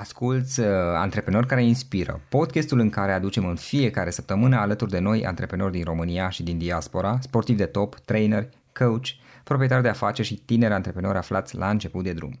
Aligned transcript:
Asculți 0.00 0.60
uh, 0.60 0.66
Antreprenori 0.94 1.46
care 1.46 1.64
inspiră, 1.64 2.20
podcastul 2.28 2.78
în 2.78 2.90
care 2.90 3.12
aducem 3.12 3.46
în 3.46 3.56
fiecare 3.56 4.10
săptămână 4.10 4.56
alături 4.56 4.90
de 4.90 4.98
noi 4.98 5.26
antreprenori 5.26 5.72
din 5.72 5.84
România 5.84 6.28
și 6.28 6.42
din 6.42 6.58
diaspora, 6.58 7.18
sportivi 7.20 7.58
de 7.58 7.66
top, 7.66 7.94
trainer, 7.94 8.48
coach, 8.72 9.06
proprietari 9.44 9.82
de 9.82 9.88
afaceri 9.88 10.28
și 10.28 10.34
tineri 10.34 10.72
antreprenori 10.72 11.18
aflați 11.18 11.56
la 11.56 11.70
început 11.70 12.04
de 12.04 12.12
drum. 12.12 12.40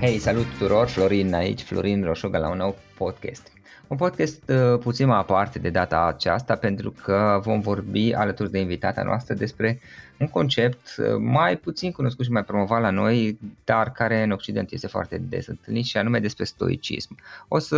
Hei, 0.00 0.18
salut 0.18 0.46
tuturor, 0.46 0.88
Florin 0.88 1.34
aici, 1.34 1.62
Florin 1.62 2.04
Roșoga 2.04 2.38
la 2.38 2.50
un 2.50 2.56
nou 2.56 2.76
podcast. 2.98 3.52
Un 3.92 3.98
podcast 3.98 4.42
uh, 4.48 4.78
puțin 4.78 5.06
mai 5.06 5.18
aparte 5.18 5.58
de 5.58 5.70
data 5.70 6.06
aceasta 6.06 6.56
pentru 6.56 6.90
că 6.90 7.40
vom 7.42 7.60
vorbi 7.60 8.12
alături 8.14 8.50
de 8.50 8.58
invitata 8.58 9.02
noastră 9.02 9.34
despre 9.34 9.80
un 10.18 10.28
concept 10.28 10.94
uh, 10.98 11.06
mai 11.18 11.56
puțin 11.56 11.92
cunoscut 11.92 12.24
și 12.24 12.30
mai 12.30 12.44
promovat 12.44 12.80
la 12.80 12.90
noi, 12.90 13.38
dar 13.64 13.92
care 13.92 14.22
în 14.22 14.30
Occident 14.30 14.70
este 14.70 14.86
foarte 14.86 15.18
des 15.18 15.46
întâlnit 15.46 15.84
și 15.84 15.96
anume 15.96 16.18
despre 16.18 16.44
stoicism. 16.44 17.18
O 17.48 17.58
să 17.58 17.76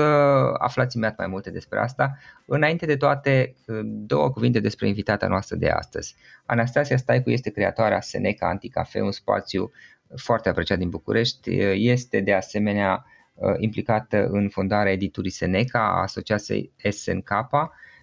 aflați 0.58 0.96
imediat 0.96 1.18
mai 1.18 1.26
multe 1.26 1.50
despre 1.50 1.78
asta. 1.78 2.18
Înainte 2.44 2.86
de 2.86 2.96
toate, 2.96 3.54
uh, 3.66 3.80
două 3.84 4.30
cuvinte 4.30 4.60
despre 4.60 4.88
invitata 4.88 5.26
noastră 5.26 5.56
de 5.56 5.68
astăzi. 5.68 6.14
Anastasia 6.46 6.96
Staicu 6.96 7.30
este 7.30 7.50
creatoarea 7.50 8.00
Seneca 8.00 8.48
Anticafe, 8.48 9.00
un 9.00 9.12
spațiu 9.12 9.70
foarte 10.16 10.48
apreciat 10.48 10.78
din 10.78 10.88
București. 10.88 11.50
Este 11.72 12.20
de 12.20 12.34
asemenea 12.34 13.04
Uh, 13.04 13.12
implicată 13.58 14.26
în 14.26 14.48
fondarea 14.48 14.92
editurii 14.92 15.30
Seneca, 15.30 15.78
a 15.78 16.00
asociației 16.00 16.72
SNK 16.90 17.30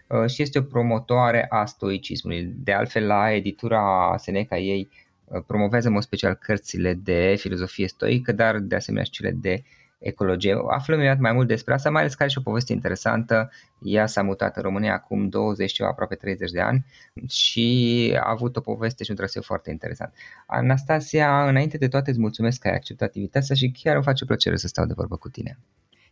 uh, 0.08 0.30
și 0.30 0.42
este 0.42 0.60
o 0.60 0.62
promotoare 0.62 1.46
a 1.50 1.66
stoicismului. 1.66 2.54
De 2.56 2.74
altfel, 2.74 3.06
la 3.06 3.34
editura 3.34 4.14
Seneca 4.18 4.58
ei 4.58 4.90
uh, 5.26 5.42
promovează 5.48 5.88
în 5.88 5.94
mod 5.94 6.02
special 6.02 6.34
cărțile 6.34 6.94
de 6.94 7.36
filozofie 7.38 7.88
stoică, 7.88 8.32
dar 8.32 8.60
de 8.60 8.76
asemenea 8.76 9.06
și 9.06 9.12
cele 9.12 9.32
de 9.32 9.64
ecologie. 10.02 10.58
Aflăm 10.68 10.98
imediat 10.98 11.20
mai 11.20 11.32
mult 11.32 11.48
despre 11.48 11.74
asta, 11.74 11.90
mai 11.90 12.02
ales 12.02 12.14
că 12.14 12.24
are 12.24 12.32
și 12.32 12.38
o 12.38 12.42
poveste 12.42 12.74
interesantă. 12.74 13.52
Ea 13.80 14.06
s-a 14.06 14.22
mutat 14.22 14.56
în 14.56 14.62
România 14.62 14.94
acum 14.94 15.30
20 15.30 15.72
ceva, 15.72 15.90
aproape 15.90 16.16
30 16.16 16.52
de 16.52 16.60
ani 16.60 16.86
și 17.28 18.18
a 18.20 18.30
avut 18.30 18.56
o 18.56 18.62
poveste 18.62 19.04
și 19.04 19.10
un 19.10 19.16
traseu 19.16 19.42
foarte 19.42 19.70
interesant. 19.70 20.14
Anastasia, 20.48 21.48
înainte 21.48 21.78
de 21.78 21.88
toate 21.88 22.10
îți 22.10 22.20
mulțumesc 22.20 22.60
că 22.60 22.68
ai 22.68 22.76
acceptat 22.76 23.16
invitația 23.16 23.56
și 23.56 23.72
chiar 23.72 23.96
îmi 23.96 24.04
face 24.04 24.26
plăcere 24.26 24.56
să 24.56 24.68
stau 24.68 24.86
de 24.86 24.94
vorbă 24.96 25.16
cu 25.16 25.30
tine. 25.30 25.58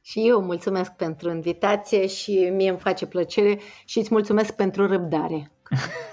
Și 0.02 0.28
eu 0.28 0.42
mulțumesc 0.42 0.92
pentru 0.92 1.32
invitație 1.32 2.08
și 2.08 2.52
mie 2.54 2.70
îmi 2.70 2.80
face 2.80 3.06
plăcere 3.06 3.60
și 3.86 4.00
îți 4.00 4.10
mulțumesc 4.12 4.56
pentru 4.56 4.88
răbdare. 4.88 5.52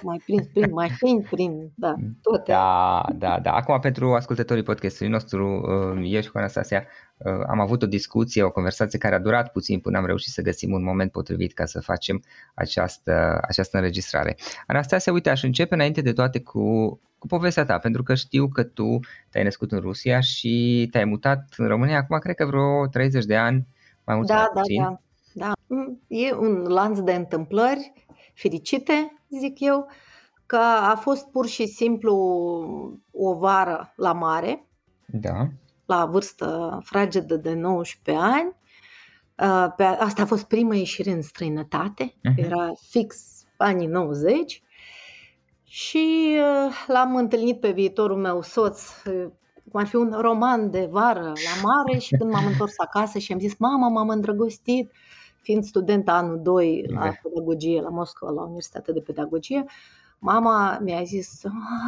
Mai 0.03 0.23
prin, 0.25 0.49
prin 0.53 0.73
mașini, 0.73 1.23
prin, 1.31 1.73
da, 1.75 1.95
toate. 2.23 2.53
Da, 2.53 3.05
da, 3.15 3.41
da. 3.43 3.53
Acum 3.53 3.79
pentru 3.81 4.15
ascultătorii 4.15 4.63
podcastului 4.63 5.13
nostru, 5.13 5.61
uh, 5.95 6.03
eu 6.13 6.21
și 6.21 6.31
cu 6.31 6.39
Anastasia 6.39 6.87
uh, 7.17 7.33
am 7.47 7.61
avut 7.61 7.83
o 7.83 7.87
discuție, 7.87 8.43
o 8.43 8.51
conversație 8.51 8.99
care 8.99 9.15
a 9.15 9.19
durat 9.19 9.53
puțin 9.53 9.81
până 9.81 9.99
am 9.99 10.07
reușit 10.07 10.33
să 10.33 10.43
găsim 10.43 10.73
un 10.73 10.83
moment 10.83 11.13
potrivit 11.13 11.53
ca 11.53 11.65
să 11.65 11.81
facem 11.81 12.23
această, 12.55 13.39
această 13.49 13.77
înregistrare. 13.77 14.37
Anastasia, 14.67 15.13
uite, 15.13 15.31
aș 15.31 15.43
începe 15.43 15.75
înainte 15.75 16.01
de 16.01 16.13
toate 16.13 16.41
cu, 16.41 16.89
cu 17.19 17.27
povestea 17.27 17.65
ta, 17.65 17.79
pentru 17.79 18.03
că 18.03 18.15
știu 18.15 18.49
că 18.49 18.63
tu 18.63 18.99
te-ai 19.31 19.45
născut 19.45 19.73
în 19.73 19.81
Rusia 19.81 20.21
și 20.21 20.89
te-ai 20.91 21.05
mutat 21.05 21.55
în 21.57 21.67
România 21.67 21.97
acum, 21.97 22.19
cred 22.19 22.35
că 22.35 22.47
vreo 22.47 22.87
30 22.87 23.25
de 23.25 23.37
ani, 23.37 23.67
mai 24.05 24.17
mult 24.17 24.29
da, 24.29 24.35
sau 24.35 24.51
da, 24.55 24.61
puțin. 24.61 24.83
Da, 24.83 24.99
da. 25.33 25.53
E 26.07 26.35
un 26.35 26.65
lanț 26.69 26.99
de 26.99 27.13
întâmplări 27.13 27.93
fericite 28.37 29.23
zic 29.39 29.61
eu, 29.61 29.89
că 30.47 30.57
a 30.81 30.97
fost 31.01 31.27
pur 31.27 31.47
și 31.47 31.67
simplu 31.67 32.15
o 33.13 33.35
vară 33.35 33.93
la 33.97 34.13
mare, 34.13 34.67
da. 35.07 35.49
la 35.87 36.07
vârstă 36.07 36.81
fragedă 36.85 37.37
de 37.37 37.55
19 37.55 38.25
ani. 38.25 38.57
Uh, 39.39 39.73
pe 39.77 39.83
asta 39.83 40.23
a 40.23 40.27
fost 40.27 40.45
prima 40.45 40.75
ieșire 40.75 41.11
în 41.11 41.23
străinătate, 41.23 42.15
uh-huh. 42.15 42.45
era 42.45 42.73
fix 42.89 43.17
anii 43.57 43.87
90 43.87 44.63
și 45.63 46.37
uh, 46.39 46.85
l-am 46.87 47.17
întâlnit 47.17 47.61
pe 47.61 47.71
viitorul 47.71 48.17
meu 48.17 48.43
soț, 48.43 49.05
uh, 49.05 49.27
cum 49.71 49.81
ar 49.81 49.87
fi 49.87 49.97
un 49.97 50.15
roman 50.21 50.71
de 50.71 50.89
vară 50.91 51.21
la 51.21 51.61
mare 51.63 51.99
și 51.99 52.17
când 52.17 52.31
m-am 52.31 52.47
întors 52.47 52.75
acasă 52.79 53.19
și 53.19 53.33
am 53.33 53.39
zis, 53.39 53.57
mama, 53.57 53.89
m-am 53.89 54.09
îndrăgostit, 54.09 54.93
fiind 55.47 55.65
student 55.65 56.09
anul 56.09 56.41
2 56.43 56.85
la 56.89 57.01
da. 57.01 57.13
pedagogie 57.23 57.81
la 57.81 57.89
Moscova, 57.89 58.33
la 58.33 58.43
Universitatea 58.43 58.95
de 58.95 59.01
Pedagogie, 59.01 59.65
mama 60.19 60.79
mi-a 60.83 61.03
zis, 61.03 61.43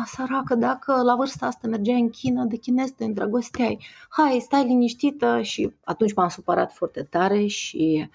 săracă, 0.05 0.55
dacă 0.55 1.03
la 1.03 1.15
vârsta 1.17 1.47
asta 1.47 1.69
mergeai 1.69 2.01
în 2.01 2.11
China, 2.11 2.45
de 2.45 2.57
chinez 2.57 2.91
te 2.91 3.05
îndrăgosteai, 3.05 3.87
hai, 4.09 4.39
stai 4.41 4.65
liniștită 4.65 5.43
și 5.43 5.73
atunci 5.85 6.15
m-am 6.15 6.29
supărat 6.29 6.73
foarte 6.73 7.03
tare 7.03 7.47
și 7.47 8.09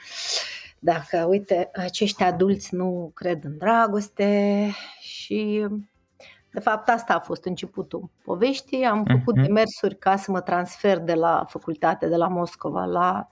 dacă, 0.80 1.26
uite, 1.30 1.70
acești 1.74 2.24
adulți 2.24 2.76
nu 2.76 3.12
cred 3.14 3.44
în 3.44 3.58
dragoste 3.58 4.70
și 5.00 5.68
de 6.52 6.60
fapt, 6.60 6.90
asta 6.90 7.14
a 7.14 7.20
fost 7.20 7.46
începutul 7.46 8.10
poveștii. 8.24 8.84
Am 8.84 9.06
făcut 9.06 9.36
mhm. 9.36 9.46
demersuri 9.46 9.98
ca 9.98 10.16
să 10.16 10.32
mă 10.32 10.42
transfer 10.42 11.00
de 11.00 11.14
la 11.14 11.46
facultate, 11.48 12.08
de 12.08 12.16
la 12.16 12.28
Moscova, 12.28 12.86
la 12.86 13.28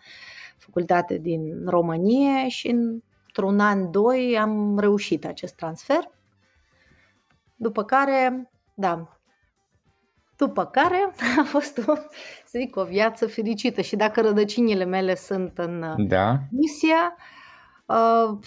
facultate 0.62 1.18
din 1.18 1.66
România 1.66 2.48
și 2.48 2.68
într-un 2.68 3.60
an, 3.60 3.92
doi 3.92 4.38
am 4.38 4.80
reușit 4.80 5.26
acest 5.26 5.56
transfer. 5.56 6.12
După 7.56 7.84
care, 7.84 8.52
da, 8.74 9.20
după 10.36 10.66
care 10.66 11.14
a 11.40 11.44
fost 11.44 11.78
o, 11.78 11.96
să 12.46 12.58
zic, 12.60 12.76
o 12.76 12.84
viață 12.84 13.28
fericită 13.28 13.82
și 13.82 13.96
dacă 13.96 14.22
rădăcinile 14.22 14.84
mele 14.84 15.16
sunt 15.16 15.58
în 15.58 16.08
da. 16.08 16.38
Rusia, 16.58 17.16
uh, 17.86 18.38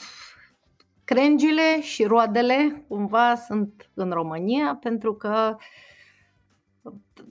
crengile 1.04 1.80
și 1.80 2.04
roadele 2.04 2.84
cumva 2.88 3.34
sunt 3.34 3.90
în 3.94 4.10
România 4.10 4.78
pentru 4.80 5.14
că 5.14 5.56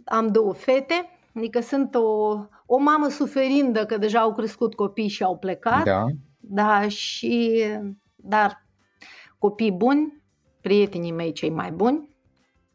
am 0.06 0.28
două 0.28 0.54
fete, 0.54 1.10
adică 1.36 1.60
sunt 1.60 1.96
o, 1.96 2.38
o 2.66 2.78
mamă 2.78 3.08
suferindă 3.08 3.86
că 3.86 3.98
deja 3.98 4.20
au 4.20 4.34
crescut 4.34 4.76
copii 4.76 5.08
și 5.08 5.24
au 5.24 5.38
plecat, 5.38 5.84
da, 5.84 6.06
da 6.40 6.88
și, 6.88 7.64
dar 8.16 8.66
copii 9.38 9.72
buni, 9.72 10.22
prietenii 10.62 11.12
mei 11.12 11.32
cei 11.32 11.50
mai 11.50 11.72
buni, 11.72 12.10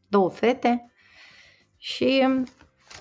două 0.09 0.31
fete 0.31 0.91
și 1.77 2.27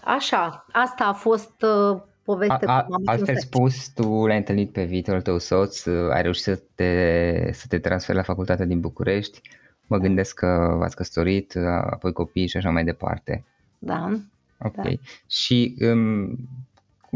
așa, 0.03 0.65
asta 0.71 1.05
a 1.05 1.13
fost 1.13 1.61
uh, 1.61 2.01
povestea. 2.23 2.69
A, 2.71 2.73
a, 2.73 2.85
altfel 3.05 3.37
spus, 3.37 3.89
tu 3.89 4.25
l-ai 4.25 4.37
întâlnit 4.37 4.71
pe 4.71 4.83
viitorul 4.83 5.21
tău 5.21 5.37
soț, 5.37 5.85
uh, 5.85 6.11
ai 6.11 6.21
reușit 6.21 6.43
să 6.43 6.61
te, 6.75 7.53
să 7.53 7.65
te 7.69 7.79
transferi 7.79 8.17
la 8.17 8.23
facultatea 8.23 8.65
din 8.65 8.79
București, 8.79 9.41
mă 9.87 9.97
gândesc 9.97 10.35
că 10.35 10.75
v-ați 10.77 10.95
căsătorit, 10.95 11.53
uh, 11.53 11.63
apoi 11.65 12.11
copii 12.13 12.47
și 12.47 12.57
așa 12.57 12.69
mai 12.69 12.83
departe. 12.83 13.43
Da. 13.79 14.09
Ok. 14.59 14.75
Da. 14.75 14.89
Și 15.27 15.75
um, 15.79 16.37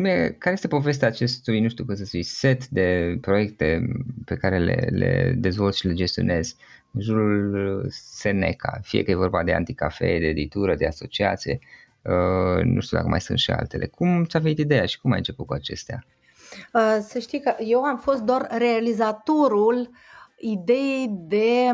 cum 0.02 0.10
e, 0.10 0.36
care 0.38 0.56
este 0.56 0.68
povestea 0.68 1.08
acestui, 1.08 1.60
nu 1.60 1.70
știu 1.70 1.86
cum 1.86 1.96
să 1.96 2.06
spui, 2.06 2.24
set 2.24 2.68
de 2.68 3.18
proiecte 3.22 3.88
pe 4.26 4.36
care 4.36 4.58
le, 4.58 4.88
le 4.92 5.34
dezvolți 5.38 5.78
și 5.78 5.88
le 5.88 5.94
gestionezi 5.94 6.56
în 6.92 7.02
jurul 7.02 7.86
Seneca, 7.90 8.80
fie 8.84 9.04
că 9.04 9.12
e 9.12 9.16
vorba 9.16 9.44
de 9.44 9.54
anticafe, 9.54 10.06
de 10.20 10.28
editură, 10.28 10.76
de 10.76 10.88
asociație, 10.88 11.60
uh, 12.02 12.64
nu 12.64 12.80
știu 12.80 12.98
dacă 12.98 13.10
mai 13.10 13.22
sunt 13.22 13.38
și 13.38 13.52
altele. 13.52 13.86
Cum 13.86 14.26
ți-a 14.26 14.40
venit 14.40 14.58
ideea 14.58 14.86
și 14.86 15.00
cum 15.00 15.12
ai 15.12 15.18
început 15.18 15.46
cu 15.46 15.54
acestea? 15.54 16.06
Uh, 16.74 16.98
să 17.02 17.20
știi 17.20 17.42
că 17.42 17.56
eu 17.60 17.84
am 17.84 17.98
fost 17.98 18.22
doar 18.22 18.48
realizatorul 18.58 19.90
ideii 20.38 21.08
de 21.28 21.72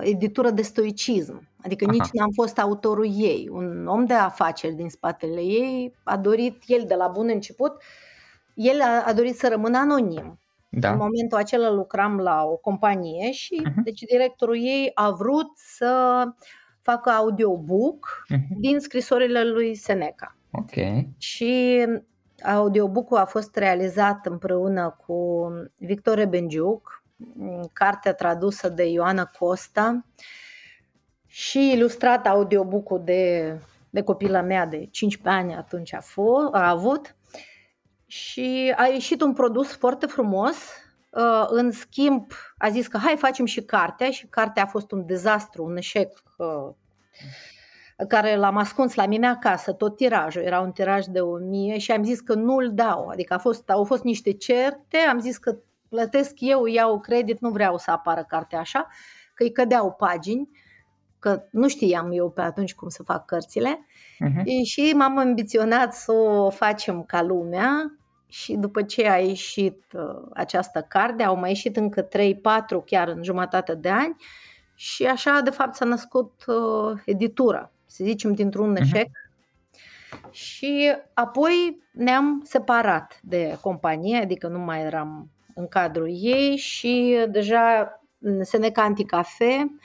editură 0.00 0.50
de 0.50 0.62
stoicism, 0.62 1.48
adică 1.64 1.84
Aha. 1.84 1.92
nici 1.92 2.10
n-am 2.12 2.30
fost 2.34 2.58
autorul 2.58 3.06
ei. 3.16 3.48
Un 3.52 3.86
om 3.86 4.04
de 4.04 4.14
afaceri 4.14 4.74
din 4.74 4.88
spatele 4.88 5.40
ei 5.40 5.94
a 6.02 6.16
dorit, 6.16 6.62
el 6.66 6.84
de 6.86 6.94
la 6.94 7.08
bun 7.08 7.28
început, 7.28 7.82
el 8.54 8.80
a, 8.80 9.04
a 9.06 9.12
dorit 9.12 9.36
să 9.36 9.48
rămână 9.48 9.78
anonim. 9.78 10.38
Da. 10.68 10.90
În 10.90 10.96
momentul 10.96 11.38
acela 11.38 11.70
lucram 11.70 12.18
la 12.18 12.44
o 12.44 12.56
companie 12.56 13.32
și 13.32 13.62
uh-huh. 13.66 13.82
deci 13.84 14.00
directorul 14.00 14.56
ei 14.56 14.90
a 14.94 15.10
vrut 15.10 15.50
să 15.54 16.24
facă 16.80 17.10
audiobook 17.10 18.24
uh-huh. 18.34 18.58
din 18.58 18.78
scrisorile 18.80 19.44
lui 19.44 19.74
Seneca. 19.74 20.36
Ok. 20.50 21.04
Și 21.18 21.84
audiobook-ul 22.44 23.16
a 23.16 23.24
fost 23.24 23.56
realizat 23.56 24.26
împreună 24.26 24.96
cu 25.06 25.48
Victor 25.76 26.26
Benjuc, 26.26 27.01
cartea 27.72 28.14
tradusă 28.14 28.68
de 28.68 28.84
Ioana 28.84 29.24
Costa 29.24 30.04
și 31.26 31.72
ilustrat 31.72 32.26
audiobook-ul 32.26 33.02
de, 33.04 33.58
de 33.90 34.02
copila 34.02 34.40
mea 34.40 34.66
de 34.66 34.88
15 34.90 35.40
ani 35.40 35.54
atunci 35.54 35.94
a, 35.94 36.00
fost, 36.00 36.54
a 36.54 36.68
avut 36.68 37.16
și 38.06 38.74
a 38.76 38.86
ieșit 38.86 39.20
un 39.20 39.32
produs 39.32 39.76
foarte 39.76 40.06
frumos. 40.06 40.56
Uh, 41.10 41.44
în 41.48 41.70
schimb, 41.70 42.32
a 42.58 42.68
zis 42.68 42.86
că 42.86 42.98
hai 42.98 43.16
facem 43.16 43.44
și 43.44 43.62
cartea 43.62 44.10
și 44.10 44.26
cartea 44.26 44.62
a 44.62 44.66
fost 44.66 44.90
un 44.90 45.06
dezastru, 45.06 45.64
un 45.64 45.76
eșec 45.76 46.22
uh, 46.36 46.74
care 48.08 48.36
l-am 48.36 48.56
ascuns 48.56 48.94
la 48.94 49.06
mine 49.06 49.26
acasă, 49.26 49.72
tot 49.72 49.96
tirajul, 49.96 50.42
era 50.42 50.60
un 50.60 50.72
tiraj 50.72 51.04
de 51.04 51.20
1000 51.20 51.78
și 51.78 51.92
am 51.92 52.04
zis 52.04 52.20
că 52.20 52.34
nu-l 52.34 52.70
dau, 52.74 53.08
adică 53.08 53.34
a 53.34 53.38
fost, 53.38 53.70
au 53.70 53.84
fost 53.84 54.02
niște 54.02 54.32
certe, 54.32 54.96
am 54.96 55.18
zis 55.18 55.38
că 55.38 55.56
plătesc 55.92 56.32
eu, 56.38 56.66
iau 56.66 57.00
credit, 57.00 57.40
nu 57.40 57.50
vreau 57.50 57.78
să 57.78 57.90
apară 57.90 58.24
cartea 58.28 58.58
așa, 58.58 58.86
că 59.34 59.42
îi 59.42 59.52
cădeau 59.52 59.92
pagini, 59.92 60.48
că 61.18 61.42
nu 61.50 61.68
știam 61.68 62.12
eu 62.12 62.30
pe 62.30 62.40
atunci 62.40 62.74
cum 62.74 62.88
să 62.88 63.02
fac 63.02 63.24
cărțile 63.24 63.86
uh-huh. 64.24 64.64
și 64.64 64.92
m-am 64.96 65.18
ambiționat 65.18 65.94
să 65.94 66.12
o 66.12 66.50
facem 66.50 67.02
ca 67.02 67.22
lumea 67.22 67.96
și 68.28 68.54
după 68.54 68.82
ce 68.82 69.08
a 69.08 69.16
ieșit 69.16 69.84
uh, 69.92 70.28
această 70.34 70.86
carte, 70.88 71.22
au 71.22 71.36
mai 71.36 71.48
ieșit 71.48 71.76
încă 71.76 72.08
3-4 72.08 72.08
chiar 72.86 73.08
în 73.08 73.22
jumătate 73.22 73.74
de 73.74 73.88
ani 73.88 74.16
și 74.74 75.06
așa 75.06 75.40
de 75.44 75.50
fapt 75.50 75.74
s-a 75.74 75.84
născut 75.84 76.44
uh, 76.46 77.00
editura, 77.04 77.72
să 77.86 78.04
zicem 78.04 78.32
dintr-un 78.32 78.70
mhm. 78.70 78.82
eșec. 78.82 79.06
Uh-huh. 79.06 80.30
Și 80.30 80.96
apoi 81.14 81.82
ne-am 81.92 82.42
separat 82.44 83.20
de 83.22 83.58
companie, 83.60 84.16
adică 84.16 84.48
nu 84.48 84.58
mai 84.58 84.80
eram 84.80 85.30
în 85.54 85.68
cadrul 85.68 86.08
ei 86.10 86.56
și 86.56 87.24
deja 87.28 87.96
Seneca 88.40 88.82
Anticafe, 88.82 89.76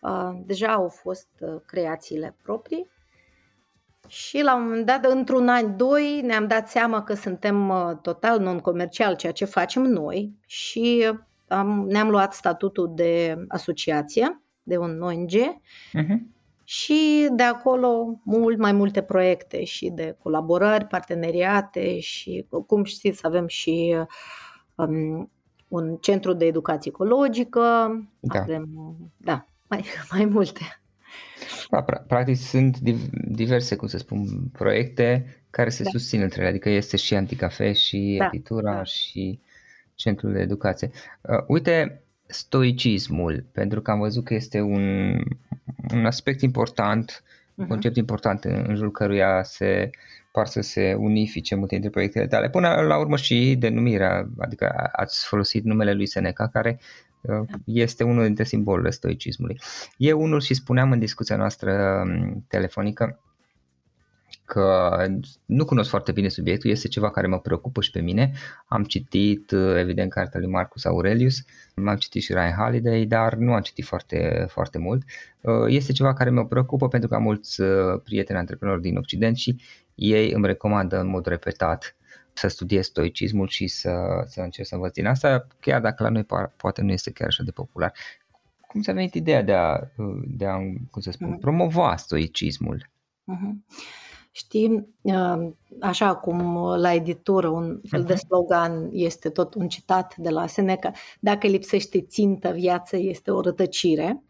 uh, 0.00 0.30
deja 0.44 0.72
au 0.72 0.88
fost 0.88 1.28
uh, 1.40 1.60
creațiile 1.66 2.36
proprii 2.42 2.90
și 4.12 4.42
la 4.42 4.56
un 4.56 4.62
moment 4.62 4.86
dat, 4.86 5.04
într-un 5.04 5.48
an, 5.48 5.76
doi, 5.76 6.20
ne-am 6.24 6.46
dat 6.46 6.68
seama 6.68 7.02
că 7.02 7.14
suntem 7.14 7.68
uh, 7.68 7.90
total 8.02 8.40
non-comercial, 8.40 9.16
ceea 9.16 9.32
ce 9.32 9.44
facem 9.44 9.82
noi 9.82 10.32
și 10.46 11.10
am, 11.48 11.86
ne-am 11.88 12.10
luat 12.10 12.34
statutul 12.34 12.92
de 12.94 13.36
asociație, 13.48 14.42
de 14.62 14.76
un 14.76 15.00
ONG 15.02 15.30
uh-huh. 15.30 16.18
și 16.64 17.28
de 17.32 17.42
acolo 17.42 18.20
mult 18.24 18.58
mai 18.58 18.72
multe 18.72 19.02
proiecte 19.02 19.64
și 19.64 19.90
de 19.90 20.16
colaborări, 20.22 20.86
parteneriate 20.86 22.00
și, 22.00 22.46
cum 22.66 22.84
știți, 22.84 23.26
avem 23.26 23.46
și 23.46 23.96
um, 24.74 25.30
un 25.68 25.96
centru 26.00 26.32
de 26.32 26.44
educație 26.44 26.90
ecologică, 26.94 27.60
da. 28.20 28.40
avem, 28.40 28.96
da, 29.16 29.46
mai, 29.68 29.84
mai 30.12 30.24
multe. 30.24 30.60
Da, 31.70 31.80
practic 32.06 32.36
sunt 32.36 32.78
diverse, 33.28 33.76
cum 33.76 33.88
să 33.88 33.98
spun, 33.98 34.48
proiecte 34.52 35.36
care 35.50 35.68
se 35.68 35.82
da. 35.82 35.90
susțin 35.90 36.20
între 36.20 36.40
ele, 36.40 36.50
adică 36.50 36.68
este 36.68 36.96
și 36.96 37.14
Anticafe 37.14 37.72
și 37.72 38.16
da. 38.18 38.26
Editura 38.26 38.74
da. 38.74 38.82
și 38.82 39.40
Centrul 39.94 40.32
de 40.32 40.40
Educație. 40.40 40.90
Uh, 41.20 41.44
uite, 41.46 42.02
stoicismul, 42.26 43.44
pentru 43.52 43.80
că 43.80 43.90
am 43.90 43.98
văzut 43.98 44.24
că 44.24 44.34
este 44.34 44.60
un, 44.60 45.14
un 45.92 46.06
aspect 46.06 46.40
important, 46.40 47.22
un 47.54 47.64
uh-huh. 47.64 47.68
concept 47.68 47.96
important 47.96 48.44
în, 48.44 48.64
în 48.68 48.74
jurul 48.74 48.90
căruia 48.90 49.42
se 49.42 49.90
par 50.32 50.46
să 50.46 50.60
se 50.60 50.94
unifice 50.98 51.54
multe 51.54 51.72
dintre 51.72 51.90
proiectele 51.90 52.26
tale. 52.26 52.50
Până 52.50 52.68
la 52.68 52.98
urmă 52.98 53.16
și 53.16 53.56
denumirea, 53.58 54.28
adică 54.38 54.90
ați 54.92 55.26
folosit 55.26 55.64
numele 55.64 55.92
lui 55.92 56.06
Seneca, 56.06 56.48
care 56.48 56.80
uh, 57.20 57.48
este 57.64 58.04
unul 58.04 58.24
dintre 58.24 58.44
simbolurile 58.44 58.90
stoicismului. 58.90 59.60
Eu 59.96 60.22
unul 60.22 60.40
și 60.40 60.54
spuneam 60.54 60.92
în 60.92 60.98
discuția 60.98 61.36
noastră 61.36 62.02
um, 62.04 62.44
telefonică 62.48 63.20
că 64.44 65.06
nu 65.44 65.64
cunosc 65.64 65.90
foarte 65.90 66.12
bine 66.12 66.28
subiectul, 66.28 66.70
este 66.70 66.88
ceva 66.88 67.10
care 67.10 67.26
mă 67.26 67.38
preocupă 67.38 67.80
și 67.80 67.90
pe 67.90 68.00
mine. 68.00 68.32
Am 68.66 68.84
citit, 68.84 69.50
uh, 69.50 69.76
evident, 69.76 70.10
cartea 70.10 70.40
lui 70.40 70.48
Marcus 70.48 70.84
Aurelius, 70.84 71.44
am 71.74 71.96
citit 71.96 72.22
și 72.22 72.32
Ryan 72.32 72.54
Holiday, 72.54 73.04
dar 73.04 73.34
nu 73.34 73.52
am 73.52 73.60
citit 73.60 73.84
foarte, 73.84 74.46
foarte 74.48 74.78
mult. 74.78 75.02
Uh, 75.40 75.64
este 75.66 75.92
ceva 75.92 76.12
care 76.12 76.30
mă 76.30 76.46
preocupă 76.46 76.88
pentru 76.88 77.08
că 77.08 77.14
am 77.14 77.22
mulți 77.22 77.62
prieteni 78.04 78.38
antreprenori 78.38 78.80
din 78.80 78.96
Occident 78.96 79.36
și 79.36 79.60
ei 79.94 80.30
îmi 80.30 80.46
recomandă 80.46 80.98
în 80.98 81.06
mod 81.06 81.26
repetat 81.26 81.96
să 82.32 82.48
studiez 82.48 82.86
stoicismul 82.86 83.48
și 83.48 83.66
să, 83.66 83.92
să 84.26 84.40
încerc 84.40 84.68
să 84.68 84.74
învăț 84.74 84.92
din 84.92 85.06
asta, 85.06 85.46
chiar 85.60 85.80
dacă 85.80 86.02
la 86.02 86.08
noi 86.08 86.26
poate 86.56 86.82
nu 86.82 86.92
este 86.92 87.12
chiar 87.12 87.26
așa 87.26 87.42
de 87.42 87.50
popular. 87.50 87.92
Cum 88.60 88.82
s-a 88.82 88.92
venit 88.92 89.14
ideea 89.14 89.42
de 89.42 89.52
a, 89.52 89.78
de 90.26 90.46
a 90.46 90.56
cum 90.90 91.00
să 91.00 91.10
spun, 91.10 91.36
uh-huh. 91.36 91.40
promova 91.40 91.96
stoicismul? 91.96 92.90
Uh-huh. 93.32 93.76
Știi, 94.34 94.94
uh, 95.00 95.50
așa 95.80 96.16
cum 96.16 96.64
la 96.76 96.92
editură 96.92 97.48
un 97.48 97.80
fel 97.88 98.04
de 98.04 98.12
mhm. 98.12 98.26
slogan 98.26 98.88
este 98.92 99.30
tot 99.30 99.54
un 99.54 99.68
citat 99.68 100.16
de 100.16 100.30
la 100.30 100.46
Seneca, 100.46 100.92
dacă 101.20 101.46
lipsește 101.46 102.02
țintă, 102.02 102.50
viața 102.50 102.96
este 102.96 103.30
o 103.30 103.40
rătăcire. 103.40 104.22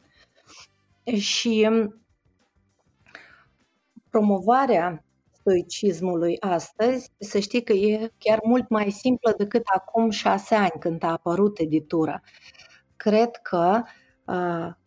Și 1.17 1.69
um, 1.71 2.01
promovarea 4.11 5.05
stoicismului 5.43 6.37
astăzi, 6.41 7.11
să 7.19 7.39
știi 7.39 7.63
că 7.63 7.73
e 7.73 8.13
chiar 8.19 8.41
mult 8.45 8.69
mai 8.69 8.91
simplă 8.91 9.35
decât 9.37 9.63
acum 9.77 10.11
șase 10.11 10.55
ani 10.55 10.73
când 10.79 11.03
a 11.03 11.11
apărut 11.11 11.59
editura. 11.59 12.21
Cred 12.97 13.31
că 13.37 13.83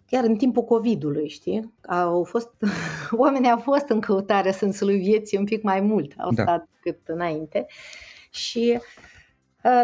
chiar 0.07 0.23
în 0.23 0.35
timpul 0.35 0.63
COVID-ului, 0.63 1.29
știi, 1.29 1.73
au 1.87 2.23
fost, 2.23 2.49
oamenii 3.11 3.49
au 3.49 3.59
fost 3.59 3.89
în 3.89 3.99
căutarea 3.99 4.51
sensului 4.51 4.97
vieții 4.97 5.37
un 5.37 5.45
pic 5.45 5.63
mai 5.63 5.81
mult, 5.81 6.13
au 6.17 6.31
da. 6.33 6.41
stat 6.41 6.67
cât 6.81 6.99
înainte 7.05 7.65
și 8.29 8.79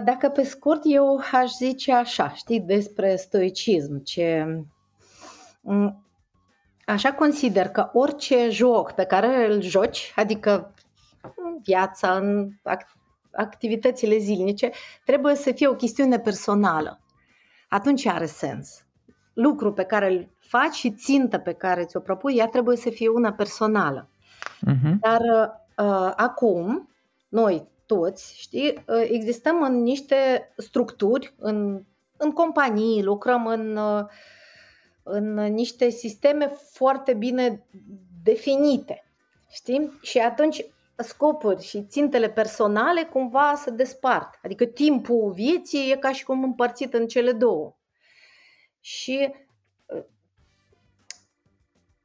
dacă 0.04 0.30
pe 0.30 0.44
scurt 0.44 0.82
eu 0.84 1.22
aș 1.32 1.52
zice 1.52 1.94
așa, 1.94 2.30
știi, 2.30 2.60
despre 2.60 3.16
stoicism, 3.16 4.04
ce 4.04 4.46
Așa 6.92 7.14
consider 7.14 7.70
că 7.70 7.90
orice 7.94 8.50
joc 8.50 8.92
pe 8.92 9.04
care 9.04 9.54
îl 9.54 9.62
joci, 9.62 10.14
adică 10.16 10.74
în 11.22 11.58
viața, 11.64 12.16
în 12.16 12.50
activitățile 13.32 14.18
zilnice, 14.18 14.72
trebuie 15.06 15.36
să 15.36 15.52
fie 15.52 15.68
o 15.68 15.76
chestiune 15.76 16.20
personală. 16.20 17.00
Atunci 17.70 18.06
are 18.06 18.26
sens. 18.26 18.86
Lucru 19.34 19.74
pe 19.74 19.84
care 19.84 20.12
îl 20.12 20.30
faci 20.38 20.74
și 20.74 20.92
țintă 20.92 21.38
pe 21.38 21.54
care 21.54 21.86
ți-o 21.86 22.00
propui, 22.00 22.36
ea 22.36 22.48
trebuie 22.48 22.78
să 22.78 22.90
fie 22.90 23.08
una 23.08 23.32
personală. 23.34 24.10
Uh-huh. 24.68 24.94
Dar 25.00 25.22
uh, 25.78 26.14
acum, 26.16 26.90
noi 27.30 27.68
toți, 27.86 28.40
știi, 28.40 28.84
uh, 28.88 29.08
existăm 29.10 29.62
în 29.62 29.82
niște 29.82 30.52
structuri, 30.58 31.34
în, 31.38 31.84
în 32.18 32.32
companii, 32.32 33.04
lucrăm 33.04 33.46
în 33.46 33.76
uh, 33.76 34.06
în 35.04 35.34
niște 35.34 35.90
sisteme 35.90 36.48
foarte 36.48 37.14
bine 37.14 37.66
definite. 38.24 39.04
Știi? 39.50 40.00
Și 40.02 40.18
atunci 40.18 40.66
scopuri 40.96 41.64
și 41.64 41.84
țintele 41.84 42.30
personale 42.30 43.04
cumva 43.04 43.54
se 43.56 43.70
despart. 43.70 44.40
Adică 44.44 44.66
timpul 44.66 45.32
vieții 45.32 45.92
e 45.92 45.96
ca 45.96 46.12
și 46.12 46.24
cum 46.24 46.44
împărțit 46.44 46.94
în 46.94 47.08
cele 47.08 47.32
două. 47.32 47.76
Și, 48.80 49.34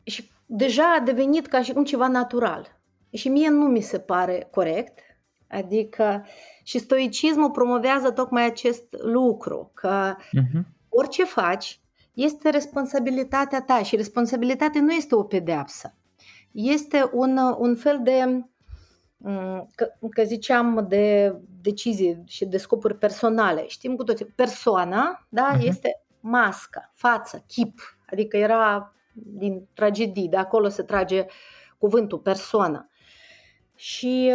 și 0.02 0.30
deja 0.46 0.94
a 0.94 1.00
devenit 1.00 1.46
ca 1.46 1.62
și 1.62 1.72
cum 1.72 1.84
ceva 1.84 2.08
natural. 2.08 2.80
Și 3.12 3.28
mie 3.28 3.48
nu 3.48 3.66
mi 3.66 3.80
se 3.80 3.98
pare 3.98 4.48
corect. 4.50 4.98
Adică 5.48 6.26
și 6.62 6.78
stoicismul 6.78 7.50
promovează 7.50 8.10
tocmai 8.10 8.44
acest 8.44 8.84
lucru, 8.98 9.70
că 9.74 10.16
uh-huh. 10.16 10.60
orice 10.88 11.24
faci, 11.24 11.80
este 12.16 12.50
responsabilitatea 12.50 13.62
ta 13.62 13.82
și 13.82 13.96
responsabilitatea 13.96 14.80
nu 14.80 14.92
este 14.92 15.14
o 15.14 15.22
pedeapsă. 15.22 15.94
Este 16.52 17.10
un, 17.12 17.38
un 17.58 17.76
fel 17.76 18.00
de, 18.02 18.44
mm, 19.16 19.68
că, 19.74 19.88
că 20.10 20.22
ziceam, 20.24 20.86
de 20.88 21.36
decizii 21.60 22.22
și 22.26 22.44
de 22.44 22.56
scopuri 22.56 22.98
personale. 22.98 23.66
Știm 23.66 23.96
cu 23.96 24.04
toții, 24.04 24.24
persoana 24.24 25.26
da, 25.28 25.56
uh-huh. 25.56 25.62
este 25.62 26.02
mască, 26.20 26.90
față, 26.94 27.44
chip. 27.46 27.98
adică 28.10 28.36
era 28.36 28.94
din 29.12 29.66
tragedii, 29.74 30.28
de 30.28 30.36
acolo 30.36 30.68
se 30.68 30.82
trage 30.82 31.26
cuvântul 31.78 32.18
persoană. 32.18 32.88
Și 33.74 34.32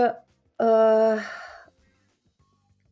uh, 0.56 1.22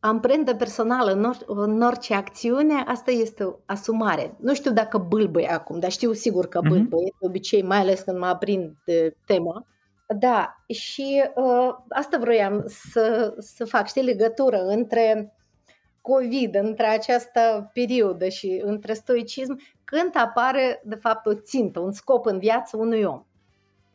amprentă 0.00 0.54
personală 0.54 1.12
în, 1.12 1.24
or- 1.24 1.46
în 1.46 1.82
orice 1.82 2.14
acțiune, 2.14 2.82
asta 2.86 3.10
este 3.10 3.44
o 3.44 3.54
asumare. 3.66 4.34
Nu 4.40 4.54
știu 4.54 4.72
dacă 4.72 4.98
bâlbăie 4.98 5.52
acum, 5.52 5.78
dar 5.78 5.90
știu 5.90 6.12
sigur 6.12 6.48
că 6.48 6.60
mhm. 6.62 6.68
bâlbăie, 6.68 7.10
mm-hmm. 7.10 7.20
de 7.20 7.26
obicei, 7.26 7.62
mai 7.62 7.78
ales 7.78 8.00
când 8.00 8.18
mă 8.18 8.26
aprind 8.26 8.74
de 8.84 9.16
temă. 9.26 9.64
Da, 10.18 10.64
și 10.66 11.22
uh, 11.34 11.76
asta 11.88 12.18
vroiam 12.18 12.64
să, 12.66 13.34
să 13.38 13.64
fac, 13.64 13.86
știi, 13.86 14.02
legătură 14.02 14.58
între 14.66 15.34
COVID, 16.00 16.54
între 16.54 16.86
această 16.86 17.70
perioadă 17.72 18.28
și 18.28 18.60
între 18.64 18.92
stoicism, 18.92 19.60
când 19.84 20.10
apare, 20.14 20.82
de 20.84 20.94
fapt, 20.94 21.26
o 21.26 21.34
țintă, 21.34 21.80
un 21.80 21.92
scop 21.92 22.26
în 22.26 22.38
viață 22.38 22.76
unui 22.76 23.02
om. 23.02 23.24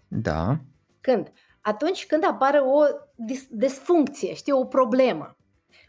Da. 0.07 0.57
Când? 1.01 1.31
Atunci 1.61 2.05
când 2.05 2.23
apare 2.25 2.59
o 2.59 2.83
dis- 3.15 3.47
disfuncție, 3.49 4.33
știi, 4.33 4.53
o 4.53 4.65
problemă. 4.65 5.35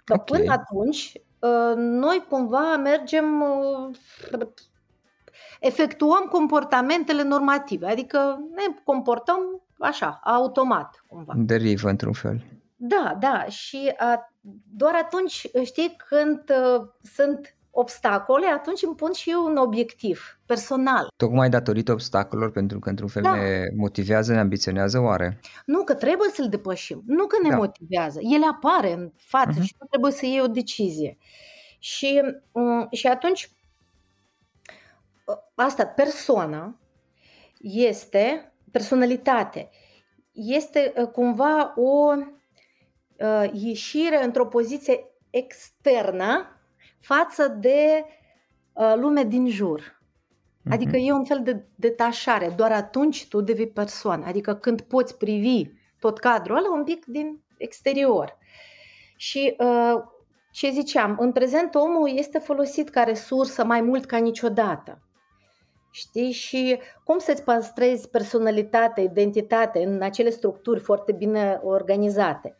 Că 0.06 0.14
okay. 0.14 0.38
până 0.38 0.52
atunci, 0.52 1.12
uh, 1.38 1.74
noi 1.76 2.26
cumva 2.28 2.76
mergem, 2.76 3.40
uh, 3.40 3.96
efectuăm 5.60 6.28
comportamentele 6.30 7.22
normative, 7.22 7.86
adică 7.86 8.40
ne 8.54 8.62
comportăm 8.84 9.62
așa, 9.78 10.20
automat, 10.24 11.04
cumva. 11.06 11.32
Derivă 11.36 11.88
într-un 11.88 12.12
fel. 12.12 12.44
Da, 12.76 13.16
da, 13.20 13.44
și 13.44 13.94
a, 13.96 14.32
doar 14.76 14.94
atunci, 14.94 15.50
știi, 15.64 15.96
când 16.08 16.50
uh, 16.50 16.86
sunt 17.02 17.55
obstacole, 17.78 18.46
atunci 18.46 18.82
îmi 18.82 18.94
pun 18.94 19.12
și 19.12 19.30
eu 19.30 19.44
un 19.44 19.56
obiectiv 19.56 20.38
personal. 20.46 21.08
Tocmai 21.16 21.48
datorită 21.48 21.92
obstacolelor, 21.92 22.50
pentru 22.50 22.78
că 22.78 22.88
într-un 22.88 23.08
fel 23.08 23.22
da. 23.22 23.34
ne 23.34 23.64
motivează, 23.76 24.32
ne 24.32 24.38
ambiționează 24.38 24.98
oare? 24.98 25.40
Nu, 25.66 25.84
că 25.84 25.94
trebuie 25.94 26.30
să-l 26.32 26.48
depășim. 26.48 27.02
Nu 27.06 27.26
că 27.26 27.36
ne 27.42 27.48
da. 27.48 27.56
motivează. 27.56 28.18
El 28.22 28.42
apare 28.52 28.92
în 28.92 29.12
față 29.16 29.60
uh-huh. 29.60 29.64
și 29.64 29.74
nu 29.80 29.86
trebuie 29.86 30.12
să 30.12 30.26
iei 30.26 30.40
o 30.40 30.46
decizie. 30.46 31.18
Și, 31.78 32.22
um, 32.52 32.88
și 32.90 33.06
atunci, 33.06 33.50
ă, 35.28 35.44
asta, 35.54 35.86
persoana 35.86 36.78
este, 37.60 38.52
personalitate, 38.70 39.68
este 40.32 40.92
ă, 40.96 41.06
cumva 41.06 41.74
o 41.76 42.14
uh, 42.14 43.50
ieșire 43.52 44.24
într-o 44.24 44.46
poziție 44.46 45.04
externă 45.30 46.55
față 47.00 47.48
de 47.48 48.04
uh, 48.72 48.94
lumea 48.96 49.24
din 49.24 49.48
jur. 49.48 50.00
Adică 50.70 50.96
uh-huh. 50.96 51.06
e 51.06 51.12
un 51.12 51.24
fel 51.24 51.42
de 51.42 51.64
detașare. 51.74 52.52
Doar 52.56 52.72
atunci 52.72 53.28
tu 53.28 53.40
devii 53.40 53.68
persoană. 53.68 54.26
Adică 54.26 54.54
când 54.54 54.80
poți 54.80 55.16
privi 55.16 55.64
tot 56.00 56.18
cadrul 56.18 56.56
ăla 56.56 56.72
un 56.72 56.84
pic 56.84 57.04
din 57.04 57.40
exterior. 57.56 58.38
Și 59.16 59.56
uh, 59.58 60.02
ce 60.50 60.70
ziceam, 60.70 61.16
în 61.18 61.32
prezent 61.32 61.74
omul 61.74 62.10
este 62.14 62.38
folosit 62.38 62.88
ca 62.88 63.02
resursă 63.02 63.64
mai 63.64 63.80
mult 63.80 64.04
ca 64.04 64.16
niciodată. 64.16 65.00
Știi? 65.90 66.32
Și 66.32 66.78
cum 67.04 67.18
să-ți 67.18 67.42
păstrezi 67.42 68.08
personalitatea, 68.08 69.02
identitatea 69.02 69.80
în 69.80 70.02
acele 70.02 70.30
structuri 70.30 70.80
foarte 70.80 71.12
bine 71.12 71.60
organizate. 71.62 72.56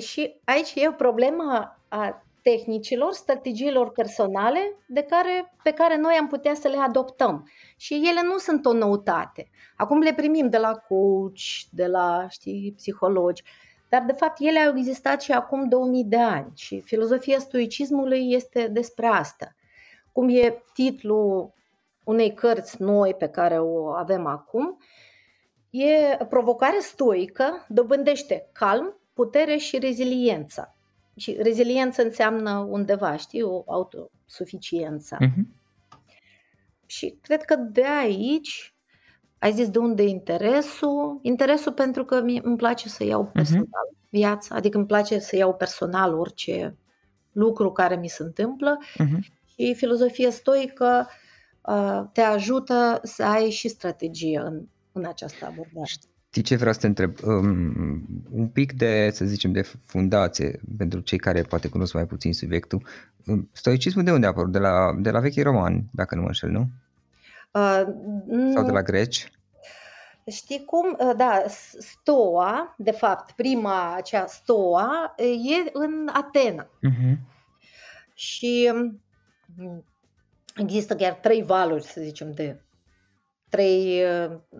Și 0.00 0.40
aici 0.44 0.74
e 0.74 0.88
o 0.88 0.92
problemă 0.92 1.78
a 1.88 2.22
tehnicilor, 2.48 3.12
strategiilor 3.12 3.90
personale 3.90 4.76
de 4.86 5.02
care, 5.02 5.54
pe 5.62 5.70
care 5.70 5.96
noi 5.96 6.14
am 6.20 6.26
putea 6.26 6.54
să 6.54 6.68
le 6.68 6.76
adoptăm. 6.76 7.50
Și 7.76 7.94
ele 7.94 8.22
nu 8.22 8.38
sunt 8.38 8.66
o 8.66 8.72
noutate. 8.72 9.50
Acum 9.76 10.00
le 10.00 10.12
primim 10.12 10.48
de 10.48 10.58
la 10.58 10.74
coach, 10.74 11.40
de 11.70 11.86
la 11.86 12.26
știi, 12.28 12.72
psihologi, 12.76 13.42
dar 13.88 14.02
de 14.02 14.12
fapt 14.12 14.36
ele 14.40 14.58
au 14.58 14.76
existat 14.76 15.22
și 15.22 15.32
acum 15.32 15.68
2000 15.68 16.04
de 16.04 16.18
ani 16.18 16.52
și 16.54 16.80
filozofia 16.80 17.38
stoicismului 17.38 18.32
este 18.32 18.68
despre 18.68 19.06
asta. 19.06 19.54
Cum 20.12 20.28
e 20.28 20.62
titlul 20.74 21.52
unei 22.04 22.34
cărți 22.34 22.82
noi 22.82 23.14
pe 23.14 23.28
care 23.28 23.58
o 23.58 23.86
avem 23.86 24.26
acum, 24.26 24.78
e 25.70 26.16
provocare 26.28 26.78
stoică, 26.80 27.66
dobândește 27.68 28.48
calm, 28.52 29.00
putere 29.14 29.56
și 29.56 29.78
reziliență. 29.78 30.77
Și 31.18 31.36
reziliență 31.40 32.02
înseamnă 32.02 32.66
undeva, 32.70 33.16
știi, 33.16 33.42
o 33.42 33.62
autosuficiență. 33.66 35.16
Uh-huh. 35.20 35.56
Și 36.86 37.18
cred 37.22 37.42
că 37.42 37.54
de 37.54 37.84
aici, 37.86 38.74
ai 39.38 39.52
zis 39.52 39.70
de 39.70 39.78
unde 39.78 40.02
e 40.02 40.08
interesul? 40.08 41.18
Interesul 41.22 41.72
pentru 41.72 42.04
că 42.04 42.22
mi 42.22 42.40
îmi 42.42 42.56
place 42.56 42.88
să 42.88 43.04
iau 43.04 43.22
mhm. 43.22 43.32
personal 43.32 43.66
uh-huh. 43.66 44.08
viața, 44.08 44.54
adică 44.54 44.76
îmi 44.78 44.86
place 44.86 45.18
să 45.18 45.36
iau 45.36 45.54
personal 45.54 46.14
orice 46.14 46.76
lucru 47.32 47.72
care 47.72 47.96
mi 47.96 48.08
se 48.08 48.22
întâmplă 48.22 48.78
uh-huh. 48.82 49.18
și 49.54 49.74
filozofia 49.74 50.30
stoică 50.30 51.08
uh, 51.60 52.02
te 52.12 52.20
ajută 52.20 53.00
să 53.02 53.24
ai 53.24 53.50
și 53.50 53.68
strategie 53.68 54.38
în, 54.38 54.66
în 54.92 55.04
această 55.04 55.44
abordare. 55.44 55.90
Știi 56.38 56.50
ce 56.50 56.56
vreau 56.56 56.72
să 56.72 56.80
te 56.80 56.86
întreb? 56.86 57.16
Um, 57.24 58.06
un 58.30 58.48
pic 58.48 58.72
de, 58.72 59.10
să 59.12 59.24
zicem, 59.24 59.52
de 59.52 59.62
fundație 59.84 60.60
pentru 60.76 61.00
cei 61.00 61.18
care 61.18 61.42
poate 61.42 61.68
cunosc 61.68 61.94
mai 61.94 62.06
puțin 62.06 62.32
subiectul. 62.32 62.82
Um, 63.26 63.48
stoicismul 63.52 64.04
de 64.04 64.12
unde 64.12 64.26
a 64.26 64.28
apărut? 64.28 64.52
De 64.52 64.58
la, 64.58 64.94
de 64.98 65.10
la 65.10 65.20
vechii 65.20 65.42
romani, 65.42 65.88
dacă 65.92 66.14
nu 66.14 66.20
mă 66.20 66.26
înșel, 66.26 66.50
nu? 66.50 66.68
Uh, 67.52 67.82
Sau 68.54 68.64
de 68.64 68.70
la 68.70 68.82
greci? 68.82 69.32
Știi 70.26 70.64
cum? 70.64 70.96
Uh, 70.98 71.12
da, 71.16 71.44
stoa, 71.78 72.74
de 72.76 72.90
fapt, 72.90 73.30
prima 73.30 73.94
acea 73.94 74.26
stoa, 74.26 75.14
e 75.18 75.70
în 75.72 76.08
Atena. 76.12 76.66
Uh-huh. 76.66 77.16
Și 78.14 78.72
um, 78.74 79.84
există 80.56 80.96
chiar 80.96 81.12
trei 81.12 81.42
valuri, 81.42 81.84
să 81.84 82.00
zicem, 82.00 82.32
de 82.32 82.60
trei 83.48 84.02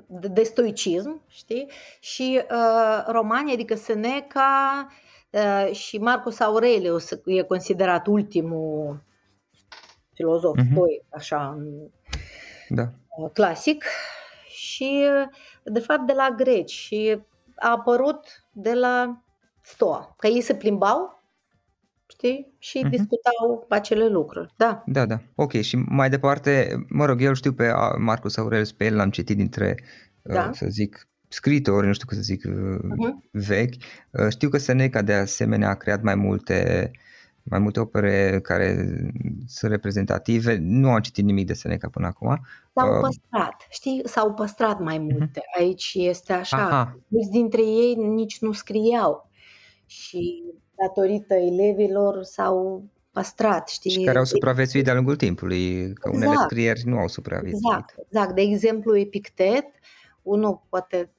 de 0.06 0.42
stoicism, 0.42 1.22
știi? 1.26 1.70
Și 2.00 2.42
uh, 2.50 3.04
Romania, 3.06 3.52
adică 3.52 3.74
Seneca 3.74 4.86
uh, 5.30 5.72
și 5.72 5.98
Marcus 5.98 6.40
Aurelius 6.40 7.10
e 7.24 7.42
considerat 7.42 8.06
ultimul 8.06 9.02
filozof 10.14 10.56
uh-huh. 10.58 10.70
stoic, 10.70 11.04
așa, 11.10 11.58
da. 12.68 12.82
Uh, 13.16 13.30
clasic. 13.32 13.84
Și, 14.48 15.06
uh, 15.22 15.28
de 15.62 15.80
fapt, 15.80 16.06
de 16.06 16.12
la 16.12 16.30
greci. 16.30 16.70
Și 16.70 17.20
a 17.56 17.70
apărut 17.70 18.26
de 18.52 18.74
la 18.74 19.22
Stoa, 19.62 20.14
că 20.18 20.26
ei 20.26 20.40
se 20.40 20.54
plimbau 20.54 21.17
știi? 22.08 22.54
Și 22.58 22.78
uh-huh. 22.78 22.90
discutau 22.90 23.66
acele 23.68 24.08
lucruri, 24.08 24.52
da. 24.56 24.82
Da, 24.86 25.06
da, 25.06 25.20
ok. 25.34 25.52
Și 25.52 25.76
mai 25.76 26.10
departe, 26.10 26.84
mă 26.88 27.04
rog, 27.04 27.22
eu 27.22 27.32
știu 27.32 27.52
pe 27.52 27.72
Marcus 27.98 28.36
Aurelius, 28.36 28.72
pe 28.72 28.84
el 28.84 28.94
l-am 28.94 29.10
citit 29.10 29.36
dintre, 29.36 29.76
uh, 30.22 30.34
da. 30.34 30.44
uh, 30.44 30.50
să 30.52 30.66
zic, 30.68 31.08
scritori, 31.28 31.86
nu 31.86 31.92
știu 31.92 32.06
cum 32.06 32.16
să 32.16 32.22
zic, 32.22 32.46
uh-huh. 32.46 33.30
vechi. 33.30 33.74
Uh, 34.10 34.28
știu 34.28 34.48
că 34.48 34.58
Seneca 34.58 35.02
de 35.02 35.12
asemenea 35.12 35.68
a 35.68 35.74
creat 35.74 36.02
mai 36.02 36.14
multe 36.14 36.90
mai 37.50 37.58
multe 37.58 37.80
opere 37.80 38.40
care 38.42 38.76
sunt 39.46 39.70
reprezentative. 39.70 40.56
Nu 40.60 40.90
am 40.90 41.00
citit 41.00 41.24
nimic 41.24 41.46
de 41.46 41.52
Seneca 41.52 41.88
până 41.88 42.06
acum. 42.06 42.40
S-au 42.74 42.94
uh, 42.94 43.00
păstrat, 43.00 43.66
știi, 43.70 44.02
s-au 44.04 44.34
păstrat 44.34 44.80
mai 44.80 44.98
mhm. 44.98 45.06
multe. 45.10 45.40
Uh-huh. 45.40 45.58
Aici 45.58 45.92
este 45.94 46.32
așa. 46.32 46.98
Mulți 47.08 47.30
dintre 47.30 47.62
ei 47.62 47.94
nici 47.94 48.38
nu 48.38 48.52
scriau. 48.52 49.30
Și 49.86 50.42
datorită 50.80 51.34
elevilor 51.34 52.22
s-au 52.22 52.84
păstrat, 53.12 53.68
știi? 53.68 53.90
Și 53.90 54.02
care 54.02 54.18
au 54.18 54.24
supraviețuit 54.24 54.84
de-a 54.84 54.94
lungul 54.94 55.16
timpului, 55.16 55.92
că 55.92 56.08
unele 56.08 56.30
exact. 56.30 56.50
scrieri 56.50 56.82
nu 56.84 56.98
au 56.98 57.08
supraviețuit. 57.08 57.64
Exact, 57.64 57.94
exact. 58.08 58.34
De 58.34 58.40
exemplu, 58.40 58.96
Epictet, 58.96 59.66
unul 60.22 60.62
poate 60.68 61.10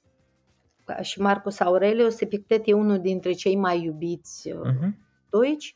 și 1.02 1.22
Marcus 1.22 1.60
Aurelius, 1.60 2.22
Epictet 2.22 2.62
e 2.66 2.74
unul 2.74 3.00
dintre 3.00 3.32
cei 3.32 3.56
mai 3.56 3.84
iubiți 3.84 4.50
uh-huh. 4.50 4.90
stoici. 5.28 5.74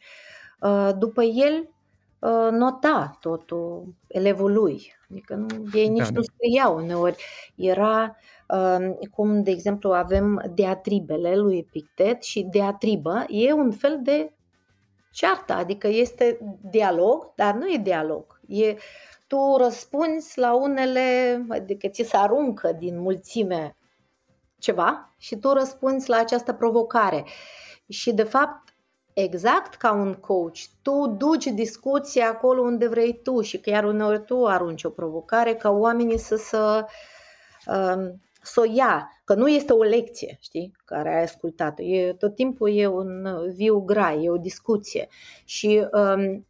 Uh, 0.59 0.89
după 0.97 1.23
el 1.23 1.53
uh, 1.59 1.72
nota 2.51 3.17
totul 3.19 3.95
elevul 4.07 4.53
lui. 4.53 4.93
Adică 5.09 5.35
nu, 5.35 5.47
ei 5.73 5.87
nici 5.87 6.03
da, 6.03 6.09
nu 6.13 6.21
da. 6.21 6.31
scriau 6.33 6.75
uneori. 6.75 7.23
Era 7.55 8.15
cum, 9.11 9.43
de 9.43 9.51
exemplu, 9.51 9.91
avem 9.91 10.51
diatribele 10.53 11.35
lui 11.35 11.57
Epictet 11.57 12.23
și 12.23 12.43
diatribă 12.43 13.25
e 13.27 13.53
un 13.53 13.71
fel 13.71 13.99
de 14.03 14.33
ceartă, 15.11 15.53
adică 15.53 15.87
este 15.87 16.39
dialog, 16.61 17.31
dar 17.35 17.53
nu 17.53 17.71
e 17.71 17.77
dialog. 17.77 18.39
E, 18.47 18.75
tu 19.27 19.55
răspunzi 19.57 20.39
la 20.39 20.55
unele, 20.55 21.01
adică 21.49 21.87
ți 21.87 22.03
se 22.03 22.17
aruncă 22.17 22.71
din 22.71 22.99
mulțime 22.99 23.77
ceva 24.59 25.13
și 25.17 25.35
tu 25.35 25.53
răspunzi 25.53 26.09
la 26.09 26.17
această 26.17 26.53
provocare. 26.53 27.25
Și, 27.89 28.13
de 28.13 28.23
fapt, 28.23 28.72
exact 29.13 29.75
ca 29.75 29.91
un 29.91 30.13
coach. 30.13 30.59
Tu 30.81 31.07
duci 31.17 31.45
discuția 31.45 32.29
acolo 32.29 32.61
unde 32.61 32.87
vrei 32.87 33.19
tu 33.23 33.41
și 33.41 33.57
chiar 33.57 33.83
uneori 33.83 34.23
tu 34.23 34.45
arunci 34.45 34.83
o 34.83 34.89
provocare 34.89 35.53
ca 35.53 35.69
oamenii 35.69 36.17
să, 36.17 36.35
să, 36.35 36.85
um, 37.65 38.21
să 38.41 38.59
o 38.59 38.63
ia. 38.73 39.07
Că 39.23 39.33
nu 39.33 39.47
este 39.47 39.73
o 39.73 39.83
lecție, 39.83 40.37
știi, 40.41 40.71
care 40.85 41.15
ai 41.15 41.23
ascultat 41.23 41.79
E, 41.79 42.13
tot 42.13 42.35
timpul 42.35 42.77
e 42.77 42.87
un 42.87 43.27
viu 43.55 43.79
grai, 43.79 44.23
e 44.23 44.29
o 44.29 44.37
discuție. 44.37 45.07
Și 45.45 45.87
um, 45.91 46.47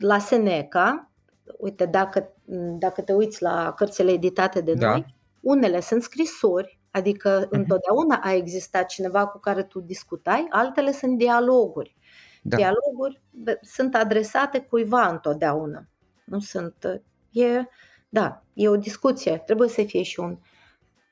la 0.00 0.18
Seneca, 0.18 1.10
uite, 1.58 1.86
dacă, 1.86 2.32
dacă 2.78 3.02
te 3.02 3.12
uiți 3.12 3.42
la 3.42 3.72
cărțile 3.76 4.12
editate 4.12 4.60
de 4.60 4.74
da. 4.74 4.90
noi, 4.90 5.14
unele 5.40 5.80
sunt 5.80 6.02
scrisori 6.02 6.75
Adică 6.96 7.46
uh-huh. 7.46 7.50
întotdeauna 7.50 8.20
a 8.22 8.32
existat 8.32 8.86
cineva 8.86 9.26
cu 9.26 9.38
care 9.38 9.62
tu 9.62 9.80
discutai, 9.80 10.46
altele 10.50 10.92
sunt 10.92 11.18
dialoguri. 11.18 11.96
Da. 12.42 12.56
Dialoguri 12.56 13.22
sunt 13.62 13.94
adresate 13.94 14.60
cuiva 14.60 15.08
întotdeauna. 15.08 15.88
Nu 16.24 16.40
sunt. 16.40 17.02
E, 17.30 17.62
da, 18.08 18.42
e 18.52 18.68
o 18.68 18.76
discuție. 18.76 19.42
Trebuie 19.46 19.68
să 19.68 19.82
fie 19.82 20.02
și 20.02 20.20
un, 20.20 20.38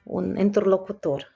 un 0.03 0.37
interlocutor. 0.37 1.33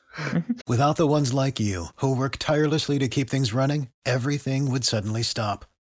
Without 0.66 0.94
the 0.94 1.04
ones 1.04 1.32
like 1.32 1.62
you, 1.62 1.88
who 2.00 2.16
work 2.16 2.36
tirelessly 2.36 2.98
to 2.98 3.06
keep 3.06 3.28
things 3.28 3.52
running, 3.52 3.90
everything 4.02 4.66
would 4.66 4.82
suddenly 4.82 5.22
stop. 5.22 5.68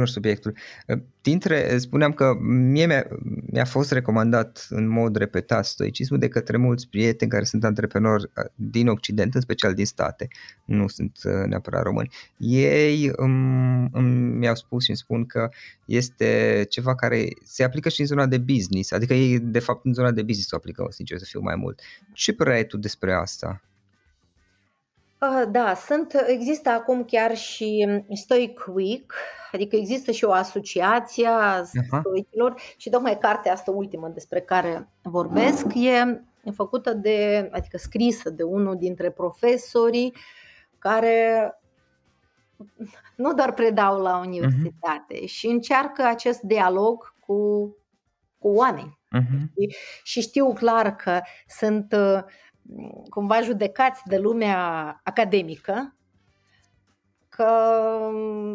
cunoști 0.00 0.14
subiectul. 0.14 0.56
Dintre, 1.22 1.78
spuneam 1.78 2.12
că 2.12 2.34
mie 2.40 2.86
mi-a, 2.86 3.06
mi-a 3.52 3.64
fost 3.64 3.92
recomandat 3.92 4.66
în 4.70 4.88
mod 4.88 5.16
repetat 5.16 5.66
stoicismul 5.66 6.18
de 6.18 6.28
către 6.28 6.56
mulți 6.56 6.88
prieteni 6.88 7.30
care 7.30 7.44
sunt 7.44 7.64
antreprenori 7.64 8.22
uh, 8.22 8.44
din 8.54 8.88
Occident, 8.88 9.34
în 9.34 9.40
special 9.40 9.74
din 9.74 9.86
state, 9.86 10.28
nu 10.64 10.88
sunt 10.88 11.18
uh, 11.24 11.46
neapărat 11.46 11.82
români. 11.82 12.10
Ei 12.36 13.10
îmi, 13.16 13.88
îmi, 13.92 14.36
mi-au 14.36 14.54
spus 14.54 14.82
și 14.82 14.90
îmi 14.90 14.98
spun 14.98 15.26
că 15.26 15.48
este 15.84 16.64
ceva 16.68 16.94
care 16.94 17.28
se 17.44 17.64
aplică 17.64 17.88
și 17.88 18.00
în 18.00 18.06
zona 18.06 18.26
de 18.26 18.38
business, 18.38 18.92
adică 18.92 19.14
ei 19.14 19.38
de 19.38 19.58
fapt 19.58 19.84
în 19.84 19.92
zona 19.92 20.10
de 20.10 20.22
business 20.22 20.50
o 20.50 20.56
aplică, 20.56 20.86
sincer 20.90 21.18
să 21.18 21.24
fiu 21.28 21.40
mai 21.40 21.56
mult. 21.56 21.80
Ce 22.12 22.32
părere 22.32 22.56
ai 22.56 22.66
tu 22.66 22.76
despre 22.76 23.12
asta? 23.12 23.62
Uh, 25.20 25.42
da, 25.50 25.74
sunt, 25.74 26.24
există 26.26 26.68
acum 26.68 27.04
chiar 27.04 27.36
și 27.36 27.88
Stoic 28.12 28.64
Week, 28.74 29.14
adică 29.52 29.76
există 29.76 30.10
și 30.10 30.24
o 30.24 30.32
asociație 30.32 31.26
a 31.26 31.62
stoicilor 32.00 32.60
și 32.76 32.90
tocmai 32.90 33.18
cartea 33.18 33.52
asta 33.52 33.70
ultimă 33.70 34.08
despre 34.08 34.40
care 34.40 34.88
vorbesc 35.02 35.66
e 35.74 36.22
făcută 36.54 36.92
de, 36.92 37.48
adică 37.52 37.76
scrisă 37.76 38.30
de 38.30 38.42
unul 38.42 38.76
dintre 38.76 39.10
profesorii 39.10 40.14
care 40.78 41.52
nu 43.16 43.34
doar 43.34 43.52
predau 43.52 44.00
la 44.00 44.18
universitate 44.18 45.14
uh-huh. 45.14 45.26
și 45.26 45.46
încearcă 45.46 46.02
acest 46.02 46.40
dialog 46.40 47.14
cu, 47.26 47.36
cu 48.38 48.48
oameni. 48.48 48.98
Uh-huh. 49.16 49.74
Și 50.02 50.20
știu 50.20 50.52
clar 50.52 50.96
că 50.96 51.20
sunt 51.46 51.92
uh, 51.92 52.22
cumva 53.08 53.40
judecați 53.40 54.02
de 54.06 54.18
lumea 54.18 55.00
academică 55.04 55.94
că 57.28 57.52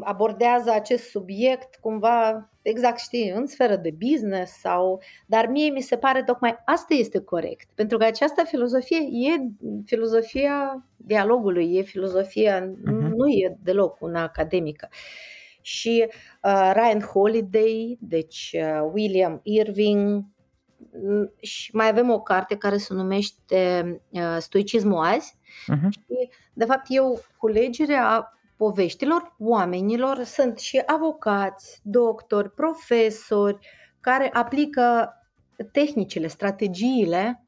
abordează 0.01 0.71
acest 0.71 1.10
subiect 1.10 1.75
cumva 1.75 2.49
exact 2.62 2.99
știi, 2.99 3.30
în 3.30 3.45
sferă 3.45 3.75
de 3.75 3.95
business 4.10 4.60
sau 4.60 5.01
dar 5.25 5.47
mie 5.47 5.69
mi 5.69 5.82
se 5.82 5.97
pare 5.97 6.23
tocmai 6.23 6.56
asta 6.65 6.93
este 6.93 7.19
corect, 7.19 7.69
pentru 7.75 7.97
că 7.97 8.04
această 8.04 8.43
filozofie 8.43 8.97
e 8.97 9.47
filozofia 9.86 10.86
dialogului, 10.97 11.75
e 11.75 11.82
filozofia 11.82 12.69
uh-huh. 12.69 13.10
nu 13.15 13.28
e 13.28 13.58
deloc 13.63 14.01
una 14.01 14.21
academică. 14.21 14.89
Și 15.62 16.06
uh, 16.43 16.71
Ryan 16.73 17.01
Holiday, 17.01 17.97
deci 17.99 18.56
uh, 18.60 18.89
William 18.93 19.39
Irving, 19.43 20.23
și 21.39 21.75
mai 21.75 21.88
avem 21.88 22.10
o 22.10 22.21
carte 22.21 22.58
care 22.58 22.77
se 22.77 22.93
numește 22.93 24.01
uh, 24.10 24.38
Stoicismul 24.39 25.05
azi. 25.05 25.38
Uh-huh. 25.73 25.89
Și, 25.89 26.29
de 26.53 26.65
fapt, 26.65 26.86
eu 26.88 27.21
culegerea 27.38 28.34
poveștilor 28.58 29.36
oamenilor 29.39 30.23
sunt 30.23 30.60
și 30.60 30.81
avocați, 30.86 31.79
doctori, 31.84 32.51
profesori 32.51 33.58
care 33.99 34.29
aplică 34.34 35.13
tehnicile, 35.71 36.27
strategiile 36.27 37.43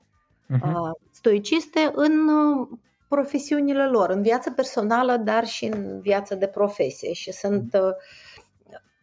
uh-huh. 0.53 1.09
stoiciste 1.11 1.91
în 1.93 2.27
uh, 2.27 2.67
profesiunile 3.07 3.87
lor, 3.87 4.09
în 4.09 4.21
viața 4.21 4.51
personală, 4.51 5.17
dar 5.17 5.45
și 5.45 5.65
în 5.65 5.99
viața 5.99 6.35
de 6.35 6.47
profesie. 6.47 7.13
Și 7.13 7.31
sunt, 7.31 7.73
uh, 7.73 7.91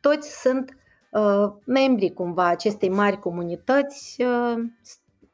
toți 0.00 0.40
sunt 0.40 0.70
uh, 0.70 0.83
membrii 1.64 2.12
cumva 2.12 2.48
acestei 2.48 2.88
mari 2.88 3.18
comunități, 3.18 4.22
uh, 4.22 4.64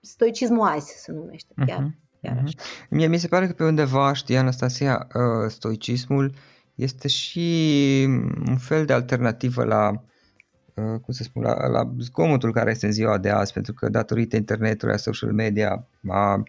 stoicismul 0.00 0.66
azi 0.66 0.92
se 0.96 1.12
numește 1.12 1.54
chiar. 1.66 1.78
Uh-huh. 1.78 2.20
chiar 2.22 2.40
așa. 2.44 2.58
Mie 2.90 3.06
mi 3.06 3.18
se 3.18 3.28
pare 3.28 3.46
că 3.46 3.52
pe 3.52 3.64
undeva, 3.64 4.12
știi, 4.12 4.36
Anastasia, 4.36 5.06
uh, 5.14 5.50
stoicismul 5.50 6.32
este 6.74 7.08
și 7.08 8.04
un 8.48 8.56
fel 8.56 8.84
de 8.84 8.92
alternativă 8.92 9.64
la 9.64 9.90
uh, 10.74 11.00
cum 11.00 11.14
să 11.14 11.22
spun, 11.22 11.42
la, 11.42 11.66
la 11.66 11.92
zgomotul 11.98 12.52
care 12.52 12.70
este 12.70 12.86
în 12.86 12.92
ziua 12.92 13.18
de 13.18 13.30
azi, 13.30 13.52
pentru 13.52 13.72
că 13.72 13.88
datorită 13.88 14.36
internetului, 14.36 14.94
a 14.94 14.96
social 14.96 15.32
media, 15.32 15.86
a 16.08 16.42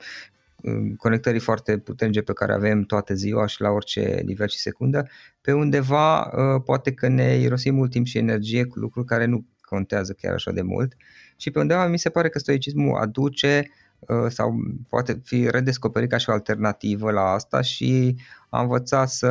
conectării 0.97 1.39
foarte 1.39 1.77
puternice 1.77 2.21
pe 2.21 2.33
care 2.33 2.53
avem 2.53 2.81
toată 2.81 3.13
ziua 3.13 3.45
și 3.45 3.61
la 3.61 3.69
orice 3.69 4.21
nivel 4.25 4.47
și 4.47 4.57
secundă, 4.57 5.07
pe 5.41 5.53
undeva 5.53 6.19
uh, 6.19 6.61
poate 6.65 6.93
că 6.93 7.07
ne 7.07 7.37
irosim 7.37 7.75
mult 7.75 7.91
timp 7.91 8.05
și 8.05 8.17
energie 8.17 8.65
cu 8.65 8.79
lucruri 8.79 9.05
care 9.05 9.25
nu 9.25 9.45
contează 9.61 10.13
chiar 10.13 10.33
așa 10.33 10.51
de 10.51 10.61
mult 10.61 10.95
și 11.35 11.51
pe 11.51 11.59
undeva 11.59 11.87
mi 11.87 11.99
se 11.99 12.09
pare 12.09 12.29
că 12.29 12.39
stoicismul 12.39 12.95
aduce 12.95 13.71
uh, 13.99 14.25
sau 14.27 14.53
poate 14.89 15.21
fi 15.23 15.49
redescoperit 15.49 16.09
ca 16.09 16.17
și 16.17 16.29
o 16.29 16.33
alternativă 16.33 17.11
la 17.11 17.21
asta 17.21 17.61
și 17.61 18.15
a 18.49 18.61
învățat 18.61 19.09
să, 19.09 19.29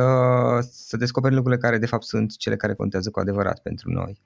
să 0.71 0.97
descoperim 0.97 1.35
lucrurile 1.35 1.61
care 1.61 1.77
de 1.77 1.85
fapt 1.85 2.03
sunt 2.03 2.37
cele 2.37 2.55
care 2.55 2.73
contează 2.73 3.09
cu 3.09 3.19
adevărat 3.19 3.59
pentru 3.59 3.89
noi. 3.89 4.21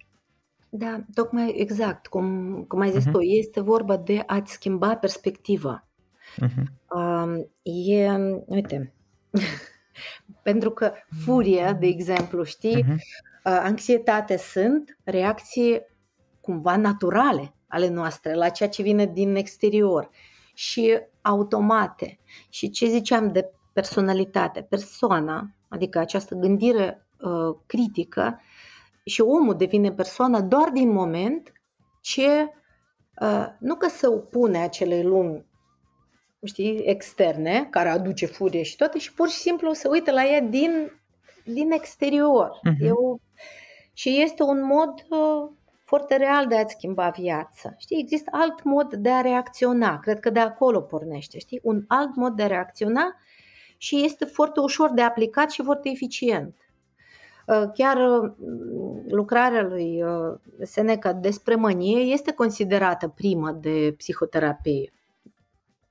Da, 0.69 1.03
tocmai 1.13 1.53
exact, 1.57 2.07
cum, 2.07 2.55
cum 2.67 2.79
ai 2.79 2.91
zis 2.91 3.07
uh-huh. 3.07 3.11
tu, 3.11 3.19
este 3.19 3.61
vorba 3.61 3.97
de 3.97 4.23
a-ți 4.25 4.51
schimba 4.51 4.95
perspectiva. 4.95 5.87
Uh-huh. 6.41 6.63
Uh, 6.89 7.45
e, 7.63 8.11
uite, 8.45 8.93
pentru 10.43 10.71
că 10.71 10.93
furia, 11.23 11.73
de 11.73 11.87
exemplu, 11.87 12.43
știi, 12.43 12.83
uh-huh. 12.83 12.95
uh, 12.95 13.59
anxietate 13.63 14.37
sunt 14.37 14.97
reacții 15.03 15.81
cumva 16.41 16.75
naturale 16.75 17.53
ale 17.67 17.87
noastre 17.89 18.33
la 18.33 18.49
ceea 18.49 18.69
ce 18.69 18.81
vine 18.81 19.05
din 19.05 19.35
exterior 19.35 20.09
și 20.53 20.99
automate. 21.21 22.19
Și 22.49 22.69
ce 22.69 22.85
ziceam 22.85 23.31
de 23.31 23.51
personalitate, 23.73 24.61
persoana, 24.61 25.49
adică 25.67 25.99
această 25.99 26.35
gândire 26.35 27.07
uh, 27.19 27.55
critică 27.65 28.41
și 29.05 29.21
omul 29.21 29.55
devine 29.55 29.91
persoană 29.91 30.41
doar 30.41 30.69
din 30.69 30.91
moment 30.91 31.51
ce 32.01 32.49
uh, 33.21 33.47
nu 33.59 33.75
că 33.75 33.87
se 33.87 34.07
opune 34.07 34.57
acelei 34.57 35.03
lumi 35.03 35.45
știi, 36.45 36.77
externe, 36.77 37.67
care 37.69 37.89
aduce 37.89 38.25
furie 38.25 38.63
și 38.63 38.75
toate, 38.75 38.99
și 38.99 39.13
pur 39.13 39.29
și 39.29 39.37
simplu 39.37 39.73
se 39.73 39.87
uită 39.87 40.11
la 40.11 40.25
ea 40.25 40.41
din, 40.41 40.91
din 41.43 41.71
exterior. 41.71 42.59
Uh-huh. 42.59 42.85
E 42.85 42.91
o, 42.91 43.15
și 43.93 44.21
este 44.21 44.43
un 44.43 44.65
mod 44.65 44.93
uh, 45.09 45.49
foarte 45.83 46.15
real 46.15 46.47
de 46.47 46.55
a-ți 46.55 46.73
schimba 46.73 47.09
viața. 47.09 47.73
Știi, 47.77 47.99
există 47.99 48.29
alt 48.33 48.63
mod 48.63 48.93
de 48.93 49.09
a 49.09 49.21
reacționa. 49.21 49.99
Cred 49.99 50.19
că 50.19 50.29
de 50.29 50.39
acolo 50.39 50.81
pornește, 50.81 51.39
știi? 51.39 51.59
Un 51.63 51.83
alt 51.87 52.15
mod 52.15 52.33
de 52.35 52.43
a 52.43 52.47
reacționa 52.47 53.15
și 53.77 54.05
este 54.05 54.25
foarte 54.25 54.59
ușor 54.59 54.91
de 54.91 55.01
aplicat 55.01 55.51
și 55.51 55.63
foarte 55.63 55.89
eficient. 55.89 56.55
Uh, 57.47 57.63
chiar 57.73 57.97
uh, 57.97 58.31
lucrarea 59.07 59.61
lui 59.61 60.03
uh, 60.03 60.37
Seneca 60.61 61.13
despre 61.13 61.55
mânie 61.55 61.99
este 61.99 62.31
considerată 62.31 63.07
primă 63.07 63.51
de 63.51 63.93
psihoterapie. 63.97 64.93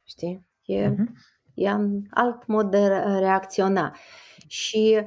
Știi? 0.04 0.46
E, 0.64 0.90
uh-huh. 0.90 1.06
e 1.54 1.72
un 1.72 2.02
alt 2.10 2.46
mod 2.46 2.70
de 2.70 2.86
reacționa. 3.18 3.96
Și, 4.46 5.00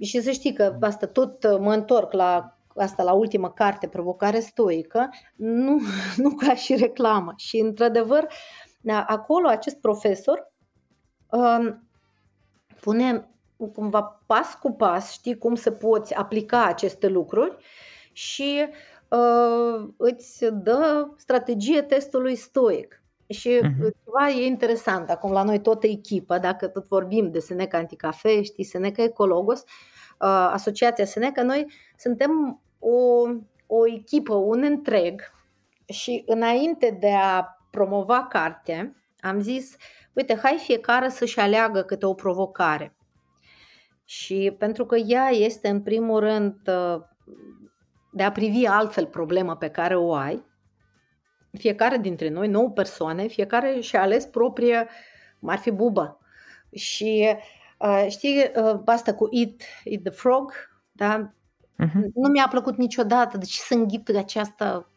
și 0.00 0.20
să 0.20 0.30
știi 0.30 0.52
că 0.52 0.76
asta 0.80 1.06
tot 1.06 1.58
mă 1.58 1.72
întorc 1.72 2.12
la 2.12 2.56
asta 2.76 3.02
la 3.02 3.12
ultima 3.12 3.52
carte, 3.52 3.88
Provocare 3.88 4.40
stoică, 4.40 5.08
nu, 5.36 5.80
nu 6.22 6.30
ca 6.30 6.54
și 6.54 6.76
reclamă. 6.76 7.32
Și 7.36 7.58
într-adevăr, 7.58 8.26
acolo 9.06 9.48
acest 9.48 9.76
profesor 9.76 10.52
um, 11.30 11.88
pune 12.80 13.30
cumva 13.72 14.22
pas 14.26 14.54
cu 14.54 14.70
pas, 14.70 15.12
știi 15.12 15.38
cum 15.38 15.54
să 15.54 15.70
poți 15.70 16.14
aplica 16.14 16.64
aceste 16.64 17.08
lucruri 17.08 17.56
și 18.12 18.66
uh, 19.08 19.88
îți 19.96 20.44
dă 20.52 21.08
strategie 21.16 21.82
testului 21.82 22.34
stoic. 22.34 23.02
Și 23.28 23.60
uh-huh. 23.62 23.90
ceva 24.04 24.28
e 24.28 24.46
interesant, 24.46 25.10
acum 25.10 25.32
la 25.32 25.42
noi 25.42 25.60
toată 25.60 25.86
echipa, 25.86 26.38
dacă 26.38 26.68
tot 26.68 26.86
vorbim 26.86 27.30
de 27.30 27.38
Seneca 27.38 27.78
Anticafe, 27.78 28.42
știi, 28.42 28.64
Seneca 28.64 29.02
Ecologos, 29.02 29.60
uh, 29.60 30.48
Asociația 30.52 31.04
Seneca, 31.04 31.42
noi 31.42 31.66
suntem 31.96 32.62
o, 32.78 33.22
o 33.66 33.86
echipă, 33.86 34.34
un 34.34 34.62
întreg 34.62 35.34
și 35.88 36.22
înainte 36.26 36.96
de 37.00 37.12
a 37.12 37.58
promova 37.70 38.26
cartea, 38.26 38.94
am 39.20 39.40
zis, 39.40 39.76
uite, 40.12 40.38
hai 40.42 40.56
fiecare 40.62 41.08
să-și 41.08 41.40
aleagă 41.40 41.82
câte 41.82 42.06
o 42.06 42.14
provocare. 42.14 42.96
Și 44.04 44.54
pentru 44.58 44.86
că 44.86 44.96
ea 44.96 45.28
este 45.28 45.68
în 45.68 45.82
primul 45.82 46.20
rând 46.20 46.54
uh, 46.66 47.02
de 48.12 48.22
a 48.22 48.32
privi 48.32 48.66
altfel 48.66 49.06
problema 49.06 49.56
pe 49.56 49.68
care 49.68 49.96
o 49.96 50.14
ai, 50.14 50.44
fiecare 51.56 51.96
dintre 51.96 52.28
noi, 52.28 52.48
nouă 52.48 52.70
persoane, 52.70 53.26
fiecare 53.26 53.80
și-a 53.80 54.00
ales 54.00 54.24
proprie, 54.24 54.88
cum 55.40 55.48
ar 55.48 55.58
fi 55.58 55.70
bubă. 55.70 56.18
Și 56.72 57.36
uh, 57.78 58.06
știi, 58.08 58.50
uh, 58.56 58.80
asta 58.84 59.14
cu 59.14 59.28
Eat, 59.30 59.50
eat 59.84 60.02
the 60.02 60.10
Frog, 60.10 60.52
da? 60.92 61.30
Uh-huh. 61.84 62.12
Nu 62.14 62.28
mi-a 62.28 62.48
plăcut 62.50 62.76
niciodată. 62.76 63.38
De 63.38 63.44
ce 63.44 63.60
să 63.60 63.74
înghit 63.74 64.08
această 64.08 64.90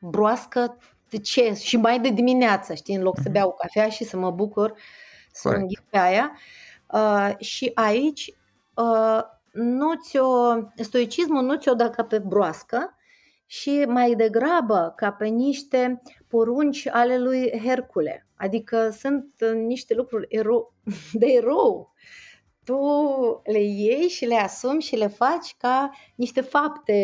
broască? 0.00 0.78
De 1.10 1.18
ce? 1.18 1.54
Și 1.54 1.76
mai 1.76 2.00
de 2.00 2.08
dimineață, 2.08 2.74
știi, 2.74 2.94
în 2.94 3.02
loc 3.02 3.18
uh-huh. 3.18 3.22
să 3.22 3.28
beau 3.28 3.54
cafea 3.54 3.88
și 3.88 4.04
să 4.04 4.16
mă 4.16 4.30
bucur 4.30 4.74
să 5.32 5.48
Correct. 5.48 5.62
înghit 5.62 5.84
pe 5.90 5.98
aia. 5.98 6.32
Uh, 6.92 7.34
și 7.38 7.70
aici 7.74 8.34
uh, 8.74 9.20
nu 9.52 9.94
ți-o, 9.94 10.54
stoicismul 10.76 11.42
nu 11.42 11.56
ți-o 11.56 11.74
dă 11.74 11.90
ca 11.90 12.04
pe 12.04 12.18
broască 12.18 12.97
și 13.50 13.84
mai 13.86 14.14
degrabă 14.14 14.92
ca 14.96 15.12
pe 15.12 15.26
niște 15.26 16.02
porunci 16.26 16.88
ale 16.88 17.18
lui 17.18 17.60
Hercule. 17.64 18.26
Adică 18.36 18.90
sunt 18.90 19.34
niște 19.66 19.94
lucruri 19.94 20.26
ero- 20.26 20.74
de 21.20 21.26
erou. 21.26 21.92
Tu 22.64 22.76
le 23.44 23.60
iei 23.60 24.08
și 24.08 24.24
le 24.24 24.34
asumi 24.34 24.82
și 24.82 24.96
le 24.96 25.06
faci 25.06 25.54
ca 25.58 25.90
niște 26.14 26.40
fapte 26.40 26.94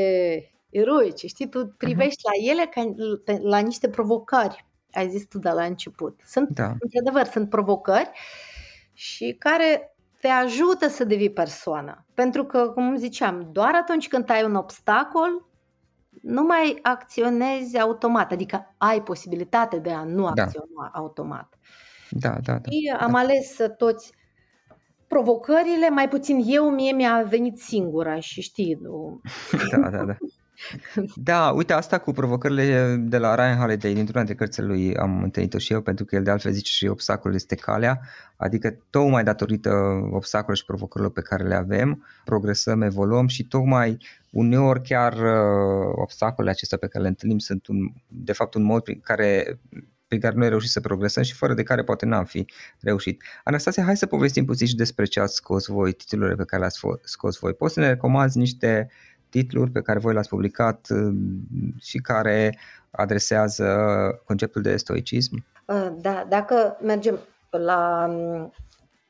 eroice, 0.70 1.26
știi? 1.26 1.48
Tu 1.48 1.66
privești 1.66 2.20
uh-huh. 2.20 2.44
la 2.44 2.50
ele 2.50 2.66
ca 2.66 2.94
la 3.42 3.58
niște 3.58 3.88
provocări, 3.88 4.66
ai 4.92 5.08
zis 5.08 5.26
tu 5.26 5.38
de 5.38 5.48
la 5.48 5.64
început. 5.64 6.20
Sunt, 6.26 6.48
da. 6.48 6.72
într-adevăr, 6.78 7.24
sunt 7.24 7.48
provocări 7.48 8.10
și 8.92 9.36
care 9.38 9.96
te 10.20 10.28
ajută 10.28 10.88
să 10.88 11.04
devii 11.04 11.32
persoană. 11.32 12.06
Pentru 12.14 12.44
că, 12.44 12.68
cum 12.68 12.96
ziceam, 12.96 13.48
doar 13.52 13.74
atunci 13.74 14.08
când 14.08 14.30
ai 14.30 14.44
un 14.44 14.54
obstacol, 14.54 15.46
nu 16.24 16.42
mai 16.42 16.78
acționezi 16.82 17.78
automat, 17.78 18.32
adică 18.32 18.74
ai 18.76 19.02
posibilitate 19.02 19.78
de 19.78 19.90
a 19.90 20.04
nu 20.04 20.32
da. 20.32 20.42
acționa 20.42 20.90
automat. 20.92 21.58
Da, 22.10 22.28
da, 22.28 22.52
da. 22.52 22.70
Și 22.70 22.94
am 22.98 23.12
da. 23.12 23.18
ales 23.18 23.56
toți 23.76 24.12
provocările, 25.06 25.88
mai 25.88 26.08
puțin 26.08 26.42
eu, 26.46 26.70
mie 26.70 26.92
mi-a 26.92 27.22
venit 27.28 27.58
singura 27.58 28.20
și 28.20 28.40
știi. 28.40 28.78
Nu... 28.80 29.20
Da, 29.70 29.90
da, 29.90 30.04
da. 30.04 30.16
Da, 31.14 31.50
uite, 31.50 31.72
asta 31.72 31.98
cu 31.98 32.12
provocările 32.12 32.96
de 33.00 33.18
la 33.18 33.34
Ryan 33.34 33.58
Holiday, 33.58 33.94
dintr-una 33.94 34.24
dintre 34.24 34.44
cărțile 34.44 34.66
lui 34.66 34.96
am 34.96 35.22
întâlnit-o 35.22 35.58
și 35.58 35.72
eu, 35.72 35.80
pentru 35.80 36.04
că 36.04 36.16
el 36.16 36.22
de 36.22 36.30
altfel 36.30 36.52
zice 36.52 36.72
și 36.72 36.86
obstacolul 36.86 37.36
este 37.36 37.54
calea, 37.54 38.00
adică 38.36 38.76
tocmai 38.90 39.24
datorită 39.24 39.70
obstacolelor 40.10 40.56
și 40.56 40.64
provocărilor 40.64 41.12
pe 41.12 41.20
care 41.20 41.44
le 41.44 41.54
avem, 41.54 42.06
progresăm, 42.24 42.82
evoluăm 42.82 43.26
și 43.26 43.44
tocmai 43.44 43.98
uneori 44.30 44.82
chiar 44.82 45.12
uh, 45.12 45.92
obstacolele 45.94 46.50
acestea 46.50 46.78
pe 46.78 46.86
care 46.86 47.02
le 47.02 47.08
întâlnim 47.08 47.38
sunt 47.38 47.66
un, 47.66 47.92
de 48.08 48.32
fapt 48.32 48.54
un 48.54 48.62
mod 48.62 48.82
prin 48.82 49.00
care 49.00 49.58
prin 50.06 50.20
care 50.20 50.34
noi 50.36 50.48
reușit 50.48 50.70
să 50.70 50.80
progresăm 50.80 51.22
și 51.22 51.34
fără 51.34 51.54
de 51.54 51.62
care 51.62 51.82
poate 51.82 52.06
n-am 52.06 52.24
fi 52.24 52.46
reușit. 52.80 53.22
Anastasia, 53.44 53.84
hai 53.84 53.96
să 53.96 54.06
povestim 54.06 54.44
puțin 54.44 54.66
și 54.66 54.74
despre 54.74 55.04
ce 55.04 55.20
ați 55.20 55.34
scos 55.34 55.66
voi, 55.66 55.92
titlurile 55.92 56.36
pe 56.36 56.44
care 56.44 56.60
le-ați 56.60 56.80
scos 57.02 57.38
voi. 57.38 57.54
Poți 57.54 57.74
să 57.74 57.80
ne 57.80 57.88
recomanzi 57.88 58.38
niște 58.38 58.90
titluri 59.34 59.70
pe 59.70 59.82
care 59.82 59.98
voi 59.98 60.12
le-ați 60.12 60.28
publicat 60.28 60.86
uh, 60.90 61.14
și 61.80 61.98
care 61.98 62.58
adresează 62.90 63.66
conceptul 64.24 64.62
de 64.62 64.76
stoicism? 64.76 65.44
Uh, 65.64 65.88
da, 66.00 66.26
dacă 66.28 66.78
mergem 66.82 67.18
la 67.50 68.06
um, 68.08 68.52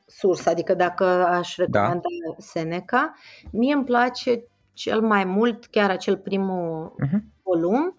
sursă, 0.05 0.49
adică 0.49 0.73
dacă 0.73 1.05
aș 1.25 1.55
recomanda 1.55 2.01
da. 2.27 2.35
Seneca, 2.37 3.13
mie 3.51 3.73
îmi 3.73 3.83
place 3.83 4.43
cel 4.73 5.01
mai 5.01 5.23
mult 5.23 5.65
chiar 5.65 5.89
acel 5.89 6.17
primul 6.17 6.95
uh-huh. 7.05 7.19
volum, 7.43 7.95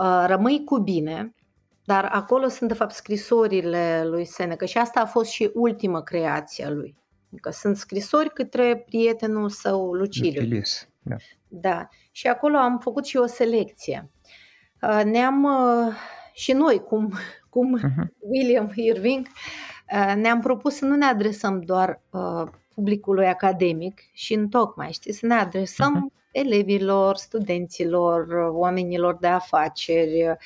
uh, 0.00 0.24
Rămâi 0.26 0.64
cu 0.64 0.78
bine, 0.78 1.34
dar 1.84 2.04
acolo 2.12 2.48
sunt 2.48 2.68
de 2.68 2.74
fapt 2.74 2.94
scrisorile 2.94 4.02
lui 4.04 4.24
Seneca 4.24 4.66
și 4.66 4.78
asta 4.78 5.00
a 5.00 5.06
fost 5.06 5.30
și 5.30 5.50
ultima 5.54 6.02
creație 6.02 6.64
a 6.64 6.70
lui. 6.70 6.96
Adică 7.32 7.50
sunt 7.50 7.76
scrisori 7.76 8.32
către 8.32 8.84
prietenul 8.86 9.48
său 9.48 9.92
Lucilius. 9.92 10.34
Lucilius. 10.34 10.88
Da. 11.08 11.16
da. 11.48 11.88
Și 12.10 12.26
acolo 12.26 12.56
am 12.56 12.78
făcut 12.78 13.06
și 13.06 13.16
o 13.16 13.26
selecție. 13.26 14.10
Uh, 14.82 15.02
ne-am 15.04 15.44
uh, 15.44 15.94
și 16.32 16.52
noi, 16.52 16.82
cum, 16.82 17.12
cum 17.50 17.78
uh-huh. 17.78 18.06
William 18.18 18.72
Irving, 18.74 19.26
uh, 19.92 20.12
ne-am 20.16 20.40
propus 20.40 20.74
să 20.74 20.84
nu 20.84 20.94
ne 20.94 21.04
adresăm 21.04 21.60
doar 21.60 22.00
publicului 22.74 23.26
academic 23.26 24.00
și 24.12 24.34
în 24.34 24.48
tocmai, 24.48 24.92
știi, 24.92 25.12
să 25.12 25.26
ne 25.26 25.34
adresăm 25.34 26.10
uh-huh. 26.10 26.30
elevilor, 26.32 27.16
studenților, 27.16 28.26
oamenilor 28.50 29.16
de 29.20 29.26
afaceri 29.26 30.36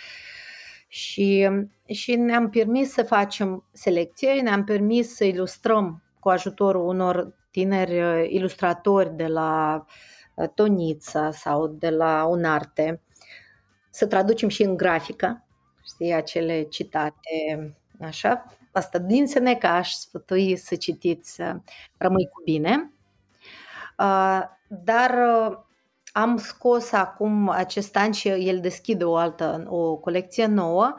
și, 0.88 1.48
și 1.86 2.14
ne-am 2.14 2.50
permis 2.50 2.92
să 2.92 3.02
facem 3.02 3.64
selecție, 3.72 4.32
ne-am 4.32 4.64
permis 4.64 5.14
să 5.14 5.24
ilustrăm 5.24 6.02
cu 6.18 6.28
ajutorul 6.28 6.86
unor 6.86 7.34
tineri 7.50 8.34
ilustratori 8.34 9.16
de 9.16 9.26
la 9.26 9.84
uh, 9.86 9.92
Uh, 9.92 10.19
tonița 10.54 11.30
sau 11.30 11.66
de 11.66 11.90
la 11.90 12.24
un 12.24 12.44
arte, 12.44 13.02
să 13.90 14.06
traducem 14.06 14.48
și 14.48 14.62
în 14.62 14.76
grafică, 14.76 15.44
știi, 15.84 16.12
acele 16.12 16.62
citate, 16.62 17.76
așa, 18.00 18.44
asta 18.72 18.98
din 18.98 19.26
Seneca 19.26 19.74
aș 19.74 19.92
sfătui 19.92 20.56
să 20.56 20.74
citiți 20.74 21.40
uh, 21.40 21.54
Rămâi 21.96 22.28
cu 22.28 22.42
bine, 22.44 22.92
uh, 23.98 24.40
dar 24.68 25.14
am 26.12 26.36
scos 26.36 26.92
acum 26.92 27.48
acest 27.48 27.96
an 27.96 28.12
și 28.12 28.28
el 28.28 28.60
deschide 28.60 29.04
o 29.04 29.16
altă, 29.16 29.66
o 29.68 29.96
colecție 29.96 30.46
nouă, 30.46 30.94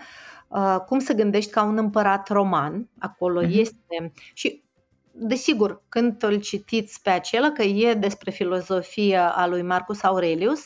cum 0.86 1.00
să 1.00 1.14
gândești 1.14 1.52
ca 1.52 1.64
un 1.64 1.78
împărat 1.78 2.28
roman, 2.28 2.90
acolo 3.00 3.44
uh-huh. 3.44 3.50
este 3.50 4.12
și 4.34 4.64
Desigur, 5.12 5.84
când 5.90 6.24
îl 6.24 6.40
citiți 6.40 7.02
pe 7.02 7.10
acela, 7.10 7.52
că 7.52 7.64
e 7.64 7.94
despre 7.94 8.32
filozofia 8.32 9.30
a 9.32 9.48
lui 9.48 9.62
Marcus 9.62 10.04
Aurelius, 10.04 10.66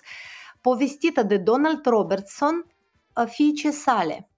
povestită 0.62 1.24
de 1.24 1.38
Donald 1.38 1.86
Robertson, 1.86 2.66
fiice 3.26 3.72
sale. 3.72 4.30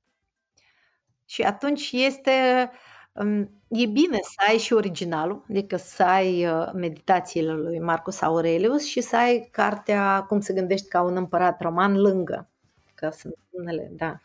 Și 1.26 1.42
atunci 1.42 1.92
este, 1.92 2.70
um, 3.14 3.40
e 3.68 3.86
bine 3.86 4.18
să 4.22 4.46
ai 4.48 4.58
și 4.58 4.74
originalul, 4.74 5.46
adică 5.50 5.78
să 5.78 6.04
ai 6.04 6.48
uh, 6.48 6.70
meditațiile 6.74 7.54
lui 7.54 7.80
Marcus 7.80 8.22
Aurelius 8.22 8.86
și 8.86 9.02
să 9.02 9.16
ai 9.16 9.48
cartea 9.52 10.24
Cum 10.28 10.40
să 10.40 10.54
gândești 10.54 10.88
ca 10.88 11.02
un 11.02 11.16
împărat 11.16 11.62
roman 11.62 12.02
lângă. 12.02 12.50
Că 12.96 13.10
sunt 13.10 13.36
unele, 13.50 13.92
da. 13.92 14.20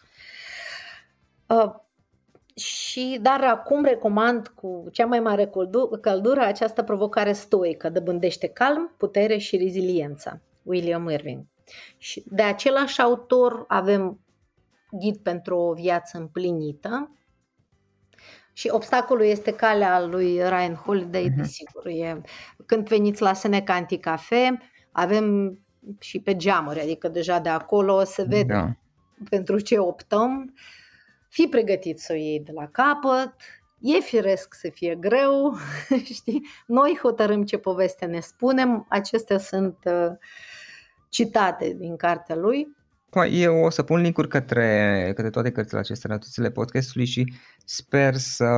Uh, 2.54 2.62
și, 2.62 3.18
dar 3.22 3.44
acum 3.44 3.84
recomand 3.84 4.48
cu 4.48 4.88
cea 4.92 5.06
mai 5.06 5.20
mare 5.20 5.50
căldură 6.00 6.40
această 6.40 6.82
provocare 6.82 7.32
stoică, 7.32 7.88
dăbândește 7.88 8.46
calm, 8.46 8.94
putere 8.96 9.36
și 9.36 9.56
reziliență. 9.56 10.40
William 10.62 11.08
Irving. 11.08 11.44
Și 11.98 12.22
de 12.26 12.42
același 12.42 13.00
autor 13.00 13.64
avem 13.68 14.20
Ghid 14.90 15.16
pentru 15.16 15.56
o 15.56 15.72
viață 15.72 16.18
împlinită, 16.18 17.16
Și 18.52 18.68
obstacolul 18.72 19.24
este 19.24 19.52
calea 19.52 20.00
lui 20.00 20.34
Ryan 20.34 20.74
Holiday, 20.74 21.30
uh-huh. 21.30 21.36
desigur. 21.36 21.86
E, 21.86 22.20
când 22.66 22.88
veniți 22.88 23.22
la 23.22 23.32
Seneca 23.32 23.74
Anticafe, 23.74 24.58
avem 24.90 25.58
și 25.98 26.20
pe 26.20 26.36
geamuri, 26.36 26.80
adică 26.80 27.08
deja 27.08 27.38
de 27.38 27.48
acolo 27.48 28.04
se 28.04 28.22
vede 28.22 28.52
da. 28.52 28.76
pentru 29.28 29.60
ce 29.60 29.78
optăm. 29.78 30.54
Fii 31.32 31.48
pregătit 31.48 31.98
să 31.98 32.12
o 32.12 32.16
iei 32.16 32.40
de 32.40 32.52
la 32.52 32.68
capăt, 32.68 33.34
e 33.80 34.00
firesc 34.00 34.54
să 34.54 34.70
fie 34.70 34.94
greu, 34.94 35.56
știi? 36.14 36.46
Noi 36.66 36.98
hotărâm 37.02 37.44
ce 37.44 37.58
poveste 37.58 38.06
ne 38.06 38.20
spunem, 38.20 38.86
acestea 38.88 39.38
sunt 39.38 39.76
uh, 39.84 40.10
citate 41.08 41.72
din 41.78 41.96
cartea 41.96 42.34
lui 42.36 42.76
eu 43.20 43.56
o 43.56 43.70
să 43.70 43.82
pun 43.82 44.00
linkuri 44.00 44.28
către, 44.28 45.12
către 45.14 45.30
toate 45.30 45.50
cărțile 45.50 45.78
acestea 45.78 46.10
la 46.10 46.18
toțile 46.18 46.50
podcastului 46.50 47.06
și 47.06 47.32
sper 47.64 48.14
să 48.16 48.48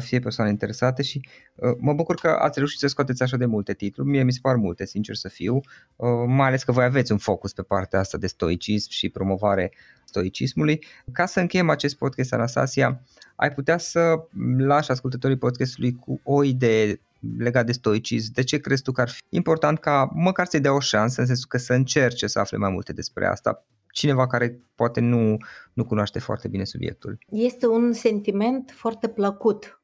fie 0.00 0.18
persoane 0.18 0.50
interesate 0.50 1.02
și 1.02 1.28
uh, 1.54 1.70
mă 1.78 1.92
bucur 1.92 2.14
că 2.14 2.28
ați 2.28 2.58
reușit 2.58 2.78
să 2.78 2.86
scoateți 2.86 3.22
așa 3.22 3.36
de 3.36 3.46
multe 3.46 3.74
titluri. 3.74 4.08
Mie 4.08 4.22
mi 4.22 4.32
se 4.32 4.38
par 4.42 4.56
multe, 4.56 4.86
sincer 4.86 5.14
să 5.14 5.28
fiu, 5.28 5.54
uh, 5.96 6.08
mai 6.26 6.46
ales 6.46 6.62
că 6.62 6.72
voi 6.72 6.84
aveți 6.84 7.12
un 7.12 7.18
focus 7.18 7.52
pe 7.52 7.62
partea 7.62 7.98
asta 7.98 8.18
de 8.18 8.26
stoicism 8.26 8.90
și 8.90 9.08
promovare 9.08 9.72
stoicismului. 10.04 10.84
Ca 11.12 11.26
să 11.26 11.40
încheiem 11.40 11.70
acest 11.70 11.96
podcast, 11.96 12.32
Anastasia, 12.32 13.02
ai 13.36 13.52
putea 13.52 13.78
să 13.78 14.24
lași 14.58 14.90
ascultătorii 14.90 15.38
podcastului 15.38 15.94
cu 15.94 16.20
o 16.22 16.44
idee 16.44 17.00
legat 17.38 17.66
de 17.66 17.72
stoicism, 17.72 18.32
de 18.32 18.42
ce 18.42 18.58
crezi 18.58 18.82
tu 18.82 18.92
că 18.92 19.00
ar 19.00 19.08
fi 19.08 19.20
important 19.28 19.78
ca 19.78 20.10
măcar 20.14 20.46
să-i 20.46 20.60
dea 20.60 20.74
o 20.74 20.80
șansă, 20.80 21.20
în 21.20 21.26
sensul 21.26 21.46
că 21.48 21.58
să 21.58 21.72
încerce 21.72 22.26
să 22.26 22.38
afle 22.38 22.56
mai 22.56 22.70
multe 22.70 22.92
despre 22.92 23.26
asta, 23.26 23.64
cineva 23.92 24.26
care 24.26 24.60
poate 24.74 25.00
nu, 25.00 25.36
nu 25.72 25.84
cunoaște 25.84 26.18
foarte 26.18 26.48
bine 26.48 26.64
subiectul. 26.64 27.18
Este 27.30 27.66
un 27.66 27.92
sentiment 27.92 28.70
foarte 28.70 29.08
plăcut 29.08 29.82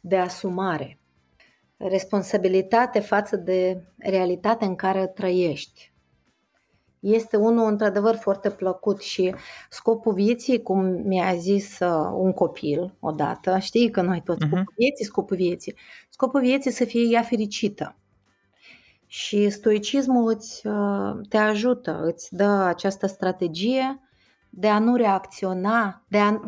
de 0.00 0.16
asumare, 0.16 0.98
responsabilitate 1.76 3.00
față 3.00 3.36
de 3.36 3.82
realitatea 3.98 4.66
în 4.66 4.74
care 4.74 5.06
trăiești. 5.06 5.94
Este 7.00 7.36
unul 7.36 7.68
într-adevăr 7.68 8.14
foarte 8.14 8.50
plăcut 8.50 9.00
și 9.00 9.34
scopul 9.70 10.12
vieții, 10.12 10.62
cum 10.62 10.84
mi-a 10.84 11.34
zis 11.34 11.78
uh, 11.78 12.10
un 12.14 12.32
copil 12.32 12.96
odată, 13.00 13.58
știi 13.58 13.90
că 13.90 14.00
noi 14.00 14.22
toți 14.24 14.44
uh-huh. 14.44 14.48
scopul 14.48 14.74
vieții, 14.76 15.04
scopul 15.04 15.36
vieții, 15.36 15.74
scopul 16.08 16.40
vieții 16.40 16.70
să 16.70 16.84
fie 16.84 17.08
ea 17.10 17.22
fericită. 17.22 17.96
Și 19.06 19.50
stoicismul 19.50 20.34
îți, 20.34 20.66
uh, 20.66 21.28
te 21.28 21.36
ajută, 21.36 22.00
îți 22.02 22.34
dă 22.34 22.44
această 22.44 23.06
strategie 23.06 24.00
de 24.50 24.68
a 24.68 24.78
nu 24.78 24.96
reacționa, 24.96 26.02
de 26.08 26.18
a, 26.18 26.40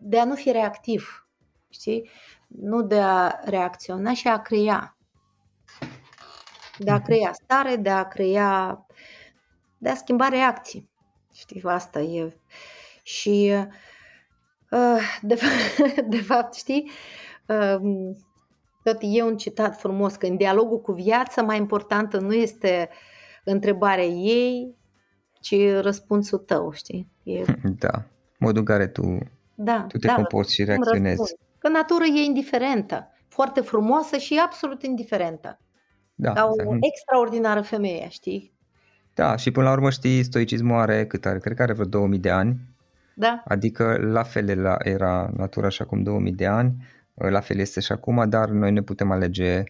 de 0.00 0.18
a 0.18 0.24
nu 0.24 0.34
fi 0.34 0.50
reactiv, 0.50 1.28
știi? 1.68 2.10
Nu 2.46 2.82
de 2.82 3.00
a 3.00 3.40
reacționa 3.44 4.14
și 4.14 4.28
a 4.28 4.40
crea. 4.40 4.96
De 6.78 6.90
a 6.90 7.00
crea 7.00 7.32
stare, 7.32 7.76
de 7.76 7.90
a 7.90 8.08
crea, 8.08 8.86
de 9.78 9.88
a 9.88 9.94
schimba 9.94 10.28
reacții. 10.28 10.90
Știi, 11.32 11.62
asta 11.64 12.00
e. 12.00 12.36
Și 13.02 13.52
uh, 14.70 15.18
de, 15.20 15.40
de 16.14 16.20
fapt, 16.22 16.54
știi, 16.54 16.90
um, 17.46 18.16
tot 18.84 18.98
e 19.00 19.22
un 19.22 19.36
citat 19.36 19.76
frumos, 19.76 20.14
că 20.14 20.26
în 20.26 20.36
dialogul 20.36 20.80
cu 20.80 20.92
viața 20.92 21.42
mai 21.42 21.56
importantă 21.56 22.18
nu 22.18 22.32
este 22.32 22.88
întrebarea 23.44 24.04
ei, 24.04 24.76
ci 25.40 25.54
răspunsul 25.80 26.38
tău, 26.38 26.72
știi? 26.72 27.08
E... 27.22 27.42
Da, 27.78 28.02
modul 28.38 28.58
în 28.58 28.64
care 28.64 28.86
tu, 28.86 29.18
da, 29.54 29.84
tu 29.88 29.98
te 29.98 30.06
da, 30.06 30.14
comporți 30.14 30.54
și 30.54 30.64
reacționezi. 30.64 31.36
Că 31.58 31.68
natura 31.68 32.04
e 32.04 32.24
indiferentă, 32.24 33.08
foarte 33.28 33.60
frumoasă 33.60 34.16
și 34.16 34.40
absolut 34.44 34.82
indiferentă. 34.82 35.58
Da, 36.14 36.32
ca 36.32 36.50
exact. 36.50 36.70
o 36.70 36.76
extraordinară 36.90 37.60
femeie, 37.60 38.08
știi? 38.08 38.52
Da, 39.14 39.36
și 39.36 39.50
până 39.50 39.66
la 39.66 39.72
urmă 39.72 39.90
știi, 39.90 40.22
stoicismul 40.22 40.78
are 40.78 41.06
cât 41.06 41.26
are? 41.26 41.38
Cred 41.38 41.56
că 41.56 41.62
are 41.62 41.72
vreo 41.72 41.86
2000 41.86 42.18
de 42.18 42.30
ani. 42.30 42.56
Da. 43.14 43.42
Adică 43.44 43.96
la 44.00 44.22
fel 44.22 44.48
era 44.78 45.30
natura 45.36 45.68
și 45.68 45.82
acum 45.82 46.02
2000 46.02 46.32
de 46.32 46.46
ani 46.46 46.74
la 47.14 47.40
fel 47.40 47.58
este 47.58 47.80
și 47.80 47.92
acum, 47.92 48.28
dar 48.28 48.48
noi 48.48 48.72
ne 48.72 48.82
putem 48.82 49.10
alege 49.10 49.62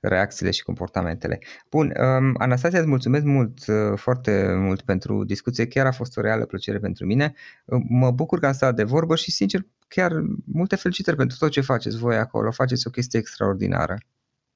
reacțiile 0.00 0.50
și 0.50 0.62
comportamentele. 0.62 1.38
Bun, 1.70 1.92
um, 2.00 2.34
Anastasia, 2.38 2.78
îți 2.78 2.88
mulțumesc 2.88 3.24
mult, 3.24 3.66
uh, 3.66 3.98
foarte 3.98 4.54
mult 4.58 4.80
pentru 4.80 5.24
discuție, 5.24 5.66
chiar 5.66 5.86
a 5.86 5.92
fost 5.92 6.16
o 6.16 6.20
reală 6.20 6.44
plăcere 6.44 6.78
pentru 6.78 7.06
mine. 7.06 7.34
Uh, 7.64 7.80
mă 7.88 8.10
bucur 8.10 8.38
că 8.38 8.46
am 8.46 8.52
stat 8.52 8.74
de 8.74 8.82
vorbă 8.82 9.16
și, 9.16 9.30
sincer, 9.30 9.66
chiar 9.88 10.12
multe 10.44 10.76
felicitări 10.76 11.16
pentru 11.16 11.36
tot 11.38 11.50
ce 11.50 11.60
faceți 11.60 11.98
voi 11.98 12.16
acolo, 12.16 12.50
faceți 12.50 12.86
o 12.86 12.90
chestie 12.90 13.18
extraordinară. 13.18 13.98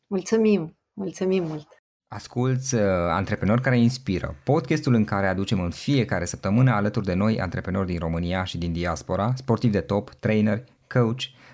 Mulțumim, 0.06 0.76
mulțumim 0.92 1.44
mult! 1.44 1.66
Asculți 2.08 2.74
uh, 2.74 2.80
Antreprenori 3.10 3.62
care 3.62 3.78
inspiră, 3.78 4.34
podcastul 4.44 4.94
în 4.94 5.04
care 5.04 5.26
aducem 5.26 5.60
în 5.60 5.70
fiecare 5.70 6.24
săptămână 6.24 6.70
alături 6.70 7.06
de 7.06 7.14
noi 7.14 7.40
antreprenori 7.40 7.86
din 7.86 7.98
România 7.98 8.44
și 8.44 8.58
din 8.58 8.72
diaspora, 8.72 9.32
sportivi 9.36 9.72
de 9.72 9.80
top, 9.80 10.10
trainer, 10.10 10.64
coach, 10.86 11.22